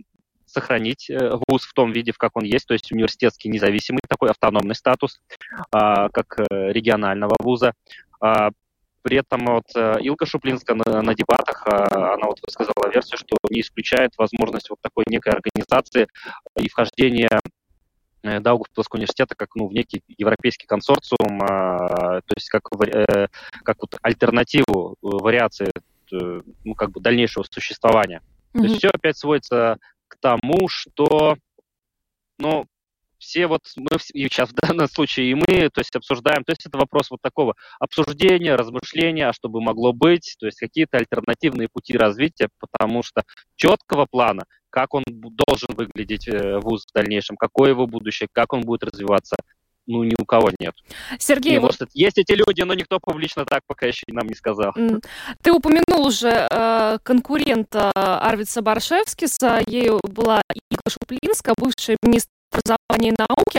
[0.52, 4.30] сохранить э, вуз в том виде, в как он есть, то есть университетский независимый такой
[4.30, 5.20] автономный статус,
[5.72, 7.74] а, как э, регионального вуза.
[8.22, 8.50] А,
[9.02, 13.38] при этом вот э, Илка Шуплинска на, на дебатах, а, она вот высказала версию, что
[13.50, 16.08] не исключает возможность вот такой некой организации
[16.60, 17.40] и вхождения
[18.22, 22.64] Даугавпилского университета как ну, в некий европейский консорциум, то есть как,
[23.64, 25.72] как вот альтернативу вариации
[26.12, 28.22] ну, как бы дальнейшего существования.
[28.54, 28.60] Mm-hmm.
[28.60, 29.78] То есть все опять сводится
[30.22, 31.36] тому, что,
[32.38, 32.66] ну,
[33.20, 36.78] все вот мы сейчас в данном случае и мы, то есть обсуждаем, то есть это
[36.78, 41.98] вопрос вот такого обсуждения, размышления, а что бы могло быть, то есть какие-то альтернативные пути
[41.98, 43.24] развития, потому что
[43.56, 48.62] четкого плана, как он должен выглядеть э, вуз в дальнейшем, какое его будущее, как он
[48.62, 49.36] будет развиваться,
[49.90, 50.76] ну, ни у кого нет.
[51.18, 51.80] Сергей, вот...
[51.80, 54.74] может, есть эти люди, но никто публично так пока еще нам не сказал.
[55.42, 63.16] Ты упомянул уже э, конкурента Арвица Баршевскиса, ею была Игла Шуплинска, бывшая министр образования и
[63.18, 63.59] науки.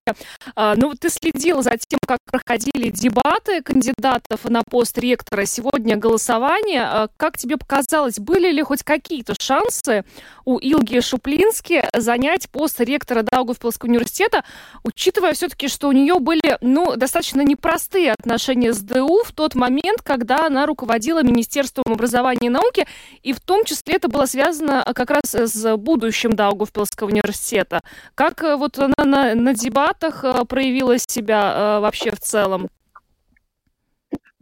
[0.55, 5.45] А, ну, ты следил за тем, как проходили дебаты кандидатов на пост ректора.
[5.45, 6.83] Сегодня голосование.
[6.83, 10.05] А, как тебе показалось, были ли хоть какие-то шансы
[10.45, 14.45] у Илги Шуплински занять пост ректора Даугавпилского университета,
[14.83, 20.03] учитывая все-таки, что у нее были, ну, достаточно непростые отношения с ДУ в тот момент,
[20.03, 22.87] когда она руководила Министерством образования и науки,
[23.23, 27.81] и в том числе это было связано как раз с будущим Даугавпилского университета.
[28.15, 32.69] Как э, вот она на, на дебатах э, проявила себя э, вообще в целом?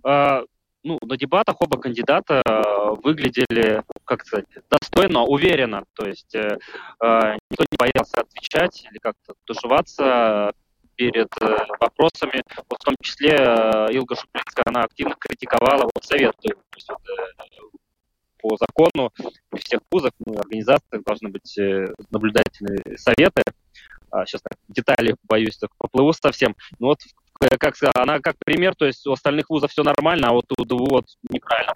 [0.05, 0.43] А,
[0.83, 2.43] ну, на дебатах оба кандидата
[3.03, 5.85] выглядели, как сказать, достойно, уверенно.
[5.95, 6.57] То есть э,
[7.01, 10.53] никто не боялся отвечать или как-то тушеваться
[10.99, 12.43] перед э, вопросами.
[12.69, 16.35] Вот в том числе э, Илга Шуплинская, она активно критиковала вот совет.
[16.41, 17.45] То есть, вот, э,
[18.41, 19.13] по закону
[19.49, 21.59] при всех вузах, ну, организациях должны быть
[22.11, 23.43] наблюдательные советы.
[24.11, 26.55] А, сейчас так, детали, боюсь, так поплыву совсем.
[26.79, 27.01] Но вот
[27.59, 30.87] как она как пример, то есть у остальных вузов все нормально, а вот у ДВУ
[30.87, 31.73] вот неправильно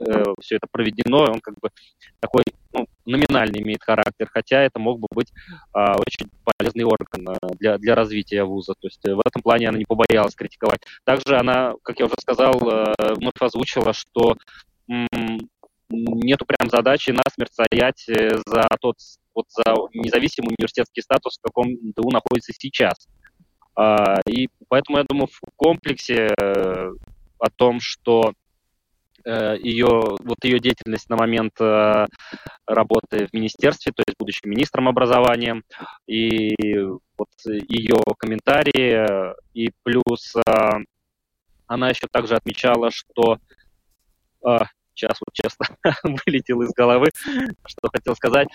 [0.00, 1.70] э, все это проведено, он как бы
[2.18, 5.32] такой ну, номинальный имеет характер, хотя это мог бы быть
[5.74, 8.74] э, очень полезный орган э, для, для развития вуза.
[8.74, 10.80] То есть э, в этом плане она не побоялась критиковать.
[11.04, 14.36] Также она, как я уже сказал, э, вновь озвучила, что
[15.88, 18.96] нету прям задачи насмерть стоять э, за тот
[19.36, 23.06] вот за независимый университетский статус, в каком ДУ находится сейчас.
[23.76, 26.90] А, и поэтому я думаю, в комплексе э,
[27.38, 28.32] о том, что
[29.24, 32.06] э, ее, вот ее деятельность на момент э,
[32.66, 35.62] работы в министерстве, то есть будущим министром образования,
[36.06, 36.54] и
[37.18, 40.34] вот ее комментарии, и плюс
[41.66, 43.38] она еще также отмечала, что
[44.96, 45.66] сейчас вот честно
[46.26, 47.10] вылетел из головы,
[47.66, 48.48] что хотел сказать.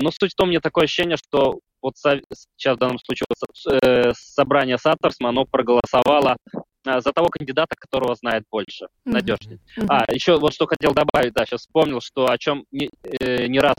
[0.00, 3.26] Но суть в том, мне такое ощущение, что вот сейчас в данном случае
[3.82, 9.12] э, собрание Саттерсма, оно проголосовало э, за того кандидата, которого знает больше, mm-hmm.
[9.12, 9.58] надежнее.
[9.78, 9.86] Mm-hmm.
[9.88, 13.60] А, еще вот что хотел добавить, да, сейчас вспомнил, что о чем не, э, не
[13.60, 13.76] раз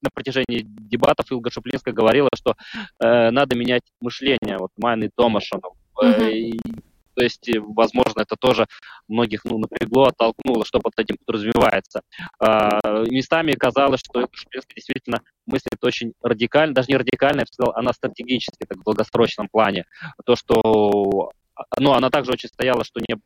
[0.00, 2.54] на протяжении дебатов Илга Шуплинская говорила, что
[3.00, 5.74] э, надо менять мышление, вот Майны Томашину.
[6.02, 6.82] Mm-hmm.
[7.14, 8.66] То есть, возможно, это тоже
[9.08, 12.02] многих ну, напрягло, оттолкнуло, что под этим подразумевается.
[12.38, 17.74] А, местами казалось, что Шуплинская действительно мыслит очень радикально, даже не радикально, я бы сказал,
[17.76, 19.84] она стратегически, так в долгосрочном плане.
[20.24, 21.30] То, что
[21.78, 23.16] ну, она также очень стояла, что не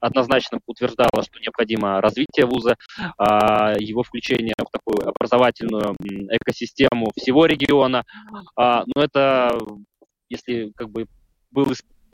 [0.00, 2.76] однозначно утверждала, что необходимо развитие вуза,
[3.16, 5.96] а, его включение в такую образовательную
[6.30, 8.04] экосистему всего региона.
[8.56, 9.58] А, но это,
[10.28, 11.06] если как бы
[11.50, 11.66] был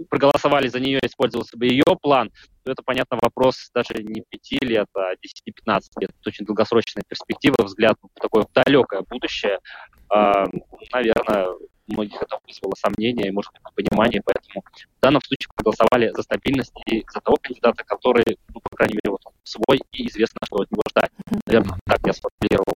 [0.09, 2.31] проголосовали за нее, использовался бы ее план,
[2.65, 6.11] то это, понятно, вопрос даже не 5 лет, а 10-15 лет.
[6.11, 9.59] Это очень долгосрочная перспектива, взгляд в такое далекое будущее.
[10.11, 10.45] А,
[10.93, 11.49] наверное,
[11.87, 16.75] многих это вызвало сомнения и, может быть, понимание, поэтому в данном случае проголосовали за стабильность
[16.87, 20.71] и за того кандидата, который, ну, по крайней мере, вот свой и известно, что от
[20.71, 21.11] него ждать.
[21.47, 22.75] Наверное, так я сформулировал.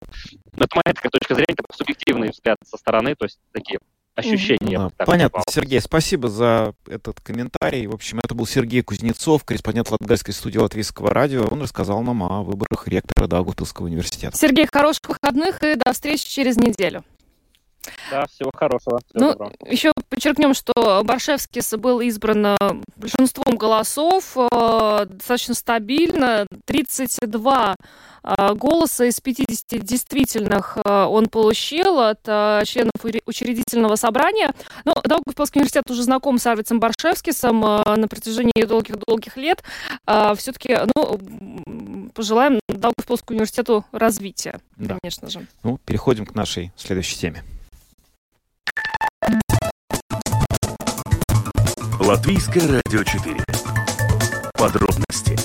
[0.52, 3.78] Но это моя такая точка зрения, такой субъективный взгляд со стороны, то есть такие
[4.18, 4.78] ощущения.
[4.78, 5.04] Mm-hmm.
[5.06, 7.86] Понятно, Сергей, спасибо за этот комментарий.
[7.86, 11.46] В общем, это был Сергей Кузнецов, корреспондент Латгальской студии Латвийского радио.
[11.46, 14.36] Он рассказал нам о выборах ректора Даугавпилского университета.
[14.36, 17.04] Сергей, хороших выходных и до встречи через неделю.
[18.10, 19.00] Да, всего хорошего.
[19.08, 19.52] Всего ну, доброго.
[19.70, 22.56] еще подчеркнем, что Баршевскис был избран э,
[22.96, 27.76] большинством голосов, э, достаточно стабильно, 32
[28.24, 32.92] э, голоса из 50 действительных он получил от членов
[33.26, 34.52] учредительного собрания.
[34.84, 39.62] Но Даугавпилский университет уже знаком с Арвицем Баршевскисом на протяжении долгих-долгих лет.
[40.36, 44.98] Все-таки, ну, пожелаем Даугавпилскому университету развития, да.
[45.02, 45.46] конечно же.
[45.62, 47.44] Ну, переходим к нашей следующей теме.
[52.08, 53.36] Латвийское радио 4.
[54.54, 55.36] Подробности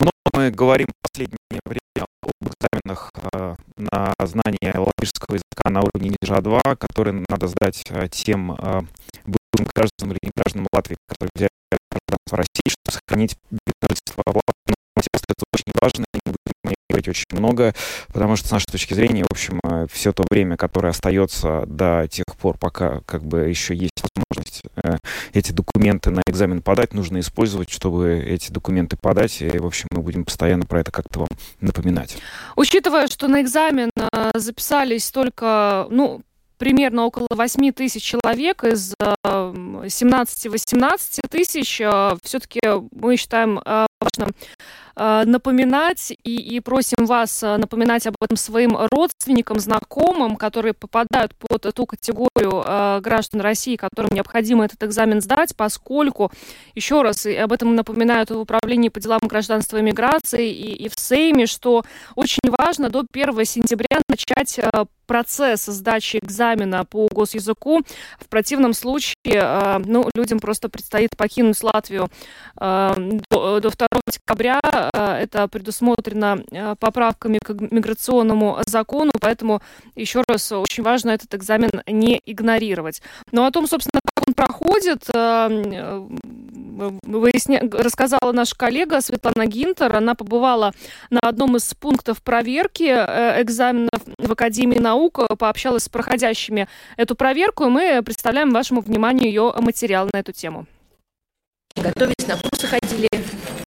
[0.00, 6.08] Много мы говорим в последнее время об экзаменах э, на знание латышского языка на уровне
[6.20, 8.80] ниже А2, которые надо сдать э, тем э,
[9.24, 14.24] бывшим гражданам или не гражданам Латвии, которые взяли гражданство России, чтобы сохранить жительство
[16.92, 17.74] говорить очень много,
[18.12, 22.06] потому что с нашей точки зрения, в общем, э, все то время, которое остается до
[22.08, 24.98] тех пор, пока как бы еще есть возможность э,
[25.32, 30.02] эти документы на экзамен подать, нужно использовать, чтобы эти документы подать, и, в общем, мы
[30.02, 31.28] будем постоянно про это как-то вам
[31.60, 32.16] напоминать.
[32.56, 36.20] Учитывая, что на экзамен э, записались только, ну,
[36.58, 41.80] примерно около 8 тысяч человек из 17-18 тысяч,
[42.22, 42.60] все-таки
[42.92, 44.32] мы считаем важным
[44.96, 51.74] напоминать и, и просим вас э, напоминать об этом своим родственникам, знакомым, которые попадают под
[51.74, 56.30] ту категорию э, граждан России, которым необходимо этот экзамен сдать, поскольку,
[56.74, 60.88] еще раз, и об этом напоминают в Управлении по делам гражданства и миграции и, и
[60.88, 61.84] в Сейме, что
[62.14, 67.82] очень важно до 1 сентября начать э, процесс сдачи экзамена по госязыку.
[68.18, 72.08] В противном случае э, ну, людям просто предстоит покинуть Латвию
[72.60, 72.94] э,
[73.30, 73.88] до, до 2
[74.32, 74.60] декабря
[74.92, 79.62] Э, это предусмотрено э, поправками к миграционному закону, поэтому
[79.94, 83.02] еще раз очень важно этот экзамен не игнорировать.
[83.30, 85.08] Но о том, собственно, как он проходит.
[87.02, 87.60] Выясня...
[87.72, 89.94] Рассказала наша коллега Светлана Гинтер.
[89.94, 90.72] Она побывала
[91.10, 97.68] на одном из пунктов проверки экзаменов в Академии наук, пообщалась с проходящими эту проверку, и
[97.68, 100.66] мы представляем вашему вниманию ее материал на эту тему.
[101.76, 103.08] Готовились на курсы, ходили,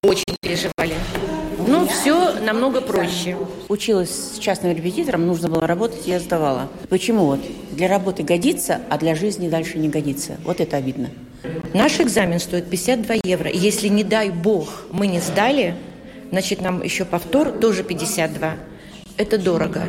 [0.02, 0.94] очень переживали.
[1.66, 3.36] Ну, все намного проще.
[3.68, 6.68] Училась с частным репетитором, нужно было работать, я сдавала.
[6.88, 7.40] Почему вот?
[7.72, 10.36] Для работы годится, а для жизни дальше не годится.
[10.44, 11.10] Вот это обидно.
[11.74, 13.50] Наш экзамен стоит 52 евро.
[13.50, 15.74] Если, не дай бог, мы не сдали,
[16.30, 18.54] значит, нам еще повтор тоже 52.
[19.16, 19.82] Это дорого.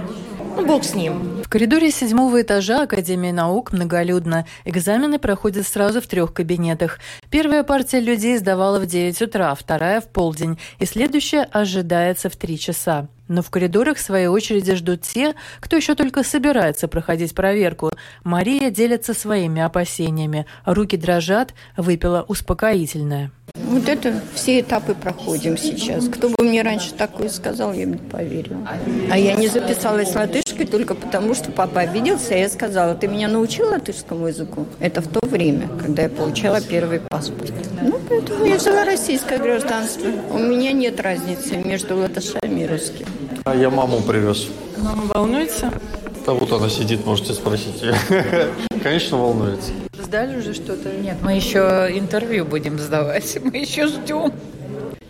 [0.57, 1.43] Ну, бог с ним.
[1.43, 4.47] В коридоре седьмого этажа Академии наук многолюдно.
[4.65, 6.99] Экзамены проходят сразу в трех кабинетах.
[7.29, 12.57] Первая партия людей сдавала в 9 утра, вторая в полдень, и следующая ожидается в 3
[12.57, 13.07] часа.
[13.27, 17.91] Но в коридорах в своей очереди ждут те, кто еще только собирается проходить проверку.
[18.23, 20.45] Мария делится своими опасениями.
[20.65, 23.31] Руки дрожат, выпила успокоительное.
[23.55, 26.07] Вот это все этапы проходим сейчас.
[26.09, 28.67] Кто бы мне раньше такое сказал, я бы не поверила.
[29.09, 33.27] А я не записалась латышкой только потому, что папа обиделся, и я сказала, ты меня
[33.27, 34.65] научил латышскому языку?
[34.79, 37.53] Это в то время, когда я получала первый паспорт.
[37.81, 40.09] Ну, поэтому я взяла российское гражданство.
[40.31, 43.05] У меня нет разницы между латышами и русским.
[43.47, 44.49] А я маму привез.
[44.77, 45.71] Мама волнуется?
[46.25, 47.81] Да вот она сидит, можете спросить.
[48.83, 49.71] Конечно, волнуется.
[49.97, 50.91] Сдали уже что-то?
[50.91, 53.37] Нет, мы еще интервью будем сдавать.
[53.41, 54.33] Мы еще ждем.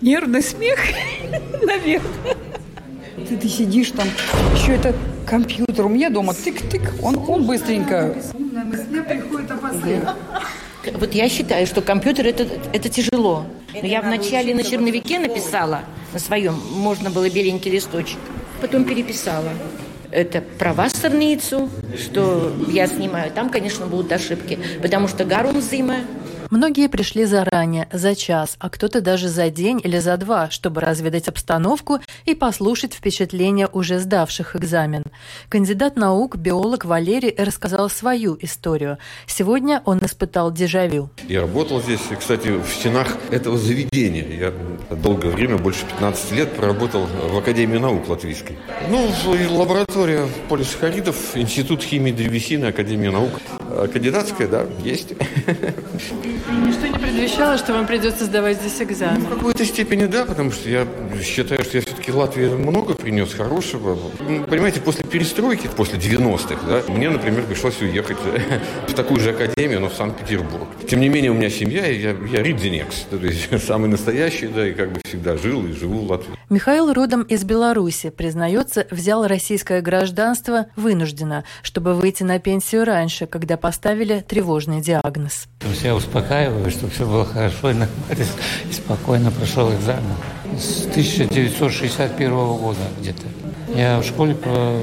[0.01, 0.77] Нервный смех,
[1.63, 2.37] наверное.
[3.27, 4.07] Ты, ты сидишь там,
[4.53, 4.93] еще это
[5.25, 5.87] компьютер.
[5.87, 8.13] У меня дома тык-тык, он, он быстренько.
[10.93, 13.47] Вот я считаю, что компьютер это, это тяжело.
[13.73, 15.81] Но я вначале на черновике написала,
[16.13, 18.17] на своем, можно было беленький листочек,
[18.61, 19.49] потом переписала.
[20.09, 25.97] Это про Вассерницу, что я снимаю, там, конечно, будут ошибки, потому что Гарум Зима
[26.49, 31.27] Многие пришли заранее, за час, а кто-то даже за день или за два, чтобы разведать
[31.27, 35.03] обстановку и послушать впечатления уже сдавших экзамен.
[35.49, 38.97] Кандидат наук, биолог Валерий рассказал свою историю.
[39.25, 41.09] Сегодня он испытал дежавю.
[41.27, 44.25] Я работал здесь, кстати, в стенах этого заведения.
[44.27, 44.53] Я
[44.95, 48.57] долгое время, больше 15 лет, проработал в Академии наук латвийской.
[48.89, 49.09] Ну,
[49.51, 53.31] лаборатория полисахаридов, Институт химии древесины, Академия наук.
[53.69, 55.09] А кандидатская, да, есть.
[56.65, 59.21] Ничто не предвещало, что вам придется сдавать здесь экзамен?
[59.21, 60.87] В какой-то степени да, потому что я
[61.23, 63.97] считаю, что я все-таки Латвии много принес хорошего.
[64.47, 68.17] Понимаете, после перестройки, после 90-х, да, мне, например, пришлось уехать
[68.87, 70.67] в такую же академию, но в Санкт-Петербург.
[70.89, 74.67] Тем не менее, у меня семья, и я, я ридзенекс, то есть самый настоящий, да,
[74.67, 76.35] и как бы всегда жил и живу в Латвии.
[76.49, 83.57] Михаил родом из Беларуси, признается, взял российское гражданство вынужденно, чтобы выйти на пенсию раньше, когда
[83.57, 85.49] поставили тревожный диагноз.
[85.83, 87.75] Я успокаиваю, чтобы все было хорошо и
[88.69, 90.15] и спокойно прошел экзамен.
[90.57, 93.23] С 1961 года где-то.
[93.75, 94.79] Я в школе по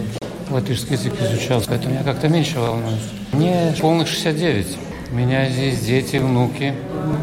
[0.51, 3.09] латышский язык изучал, поэтому я как-то меньше волнуюсь.
[3.33, 4.77] Мне полных 69.
[5.13, 6.75] У меня здесь дети, внуки,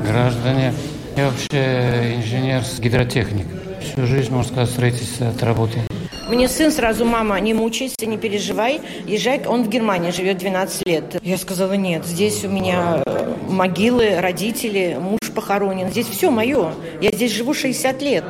[0.04, 0.74] граждане.
[1.16, 3.61] Я вообще инженер-гидротехник.
[3.84, 5.82] Всю жизнь, можно сказать, строительство отработал.
[6.30, 11.20] Мне сын сразу, мама, не мучайся, не переживай, езжай, он в Германии живет 12 лет.
[11.24, 17.12] Я сказала, нет, здесь у меня э, могилы, родители, муж похоронен, здесь все мое, я
[17.12, 18.24] здесь живу 60 лет.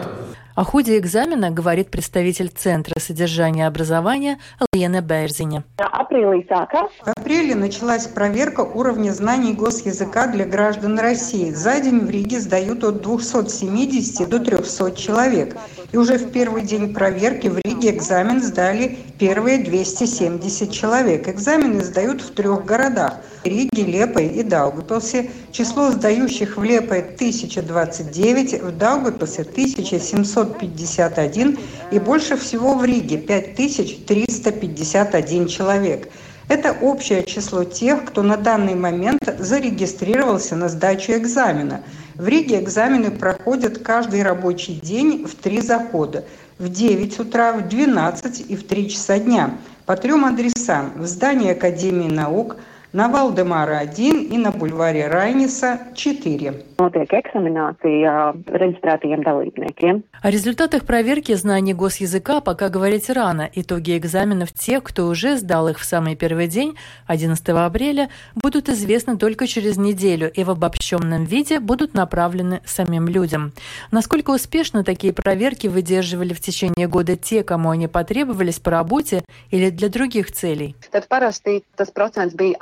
[0.53, 4.37] О ходе экзамена говорит представитель Центра содержания образования
[4.73, 5.63] Лена Берзине.
[5.77, 11.51] В апреле началась проверка уровня знаний госязыка для граждан России.
[11.51, 15.55] За день в Риге сдают от 270 до 300 человек.
[15.93, 21.29] И уже в первый день проверки в Риге экзамен сдали первые 270 человек.
[21.29, 25.31] Экзамены сдают в трех городах– Риге, Лепой и Даугапилсе.
[25.51, 29.43] Число сдающих в Лепой 1029, в Даугапилсе
[30.43, 31.57] 1751
[31.91, 36.09] и больше всего в Риге 5351 человек.
[36.47, 41.81] Это общее число тех, кто на данный момент зарегистрировался на сдачу экзамена.
[42.15, 46.25] В Риге экзамены проходят каждый рабочий день в три захода.
[46.59, 49.57] В 9 утра, в 12 и в 3 часа дня.
[49.85, 50.91] По трем адресам.
[50.97, 52.57] В здании Академии наук–
[52.93, 56.53] на Валдемара 1 и на бульваре Райниса 4.
[56.81, 60.01] Notiek экзаменācija регистрētajiem dalībniekiem.
[60.21, 63.49] О результатах проверки знаний госязыка пока говорить рано.
[63.53, 66.75] Итоги экзаменов тех, кто уже сдал их в самый первый день,
[67.07, 73.53] 11 апреля, будут известны только через неделю и в обобщенном виде будут направлены самим людям.
[73.91, 79.69] Насколько успешно такие проверки выдерживали в течение года те, кому они потребовались по работе или
[79.69, 80.75] для других целей?
[80.91, 82.57] Tad parasti tas procents bija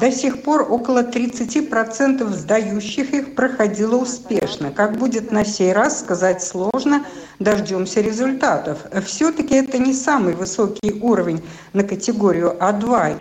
[0.00, 4.72] До сих пор около 30% сдающих их проходило успешно.
[4.72, 7.04] Как будет на сей раз, сказать сложно.
[7.38, 8.84] Дождемся результатов.
[9.06, 11.40] Все-таки это не самый высокий уровень
[11.72, 13.18] на категорию А2.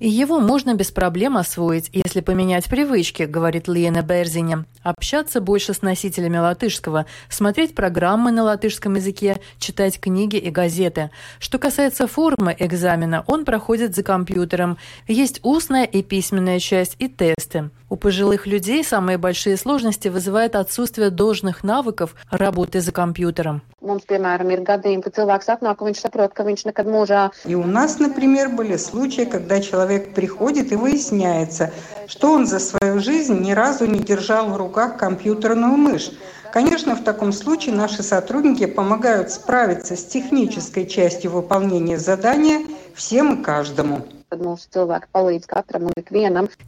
[0.00, 4.64] Его можно без проблем освоить, если поменять привычки, говорит Лена Берзине.
[4.82, 11.10] Общаться больше с носителями латышского, смотреть программы на латышском языке, читать книги и газеты.
[11.38, 14.78] Что касается формы экзамена, он проходит за компьютером.
[15.06, 17.70] Есть устная и письменная часть и тесты.
[17.88, 23.62] У пожилых людей самые большие сложности вызывает отсутствие должных навыков работы за компьютером.
[27.44, 31.72] И у нас, например, были случаи, когда человек приходит и выясняется,
[32.06, 36.12] что он за свою жизнь ни разу не держал в руках компьютерную мышь.
[36.52, 43.44] Конечно, в таком случае наши сотрудники помогают справиться с технической частью выполнения задания всем и
[43.44, 44.06] каждому.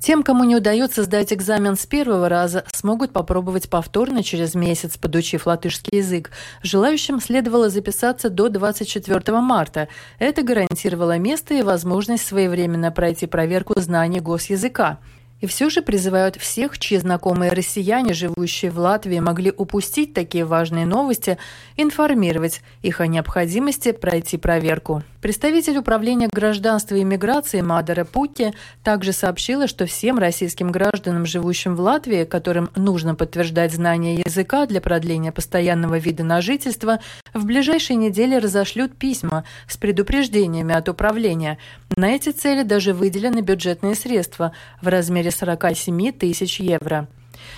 [0.01, 5.47] Тем, кому не удается сдать экзамен с первого раза, смогут попробовать повторно через месяц, подучив
[5.47, 6.30] латышский язык.
[6.62, 9.89] Желающим следовало записаться до 24 марта.
[10.18, 14.99] Это гарантировало место и возможность своевременно пройти проверку знаний госязыка.
[15.43, 20.86] И все же призывают всех, чьи знакомые россияне, живущие в Латвии, могли упустить такие важные
[20.86, 21.36] новости,
[21.76, 25.03] информировать их о необходимости пройти проверку.
[25.23, 28.53] Представитель управления гражданства и миграции Мадара Путти
[28.83, 34.81] также сообщила, что всем российским гражданам, живущим в Латвии, которым нужно подтверждать знание языка для
[34.81, 36.99] продления постоянного вида на жительство,
[37.35, 41.59] в ближайшие недели разошлют письма с предупреждениями от управления.
[41.97, 44.51] На эти цели даже выделены бюджетные средства
[44.81, 47.07] в размере 47 тысяч евро.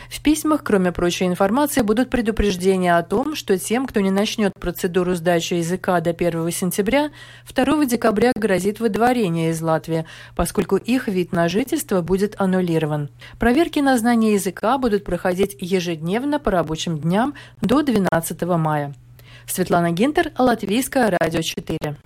[0.09, 5.15] В письмах, кроме прочей информации, будут предупреждения о том, что тем, кто не начнет процедуру
[5.15, 7.11] сдачи языка до 1 сентября,
[7.55, 10.05] 2 декабря грозит выдворение из Латвии,
[10.37, 13.11] поскольку их вид на жительство будет аннулирован.
[13.39, 18.95] Проверки на знание языка будут проходить ежедневно по рабочим дням до 12 мая.
[19.47, 21.97] Светлана Гинтер, Латвийское радио 4.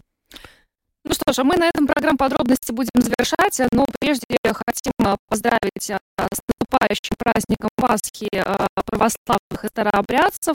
[1.08, 5.16] Ну что ж, а мы на этом программу подробности будем завершать, но прежде хотим а,
[5.26, 10.54] поздравить а, с наступающим праздником Пасхи а, православных и старообрядцев.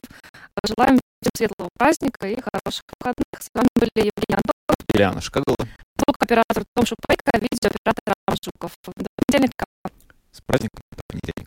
[0.64, 3.42] Желаем всем светлого праздника и хороших выходных.
[3.42, 4.78] С вами были Евгений Антонов.
[4.92, 5.56] Юлиана Шкагала.
[5.98, 8.72] Звукооператор Том Шупейко, видеооператор Рамжуков.
[8.86, 9.66] До понедельника.
[10.30, 11.43] С праздником до понедельника.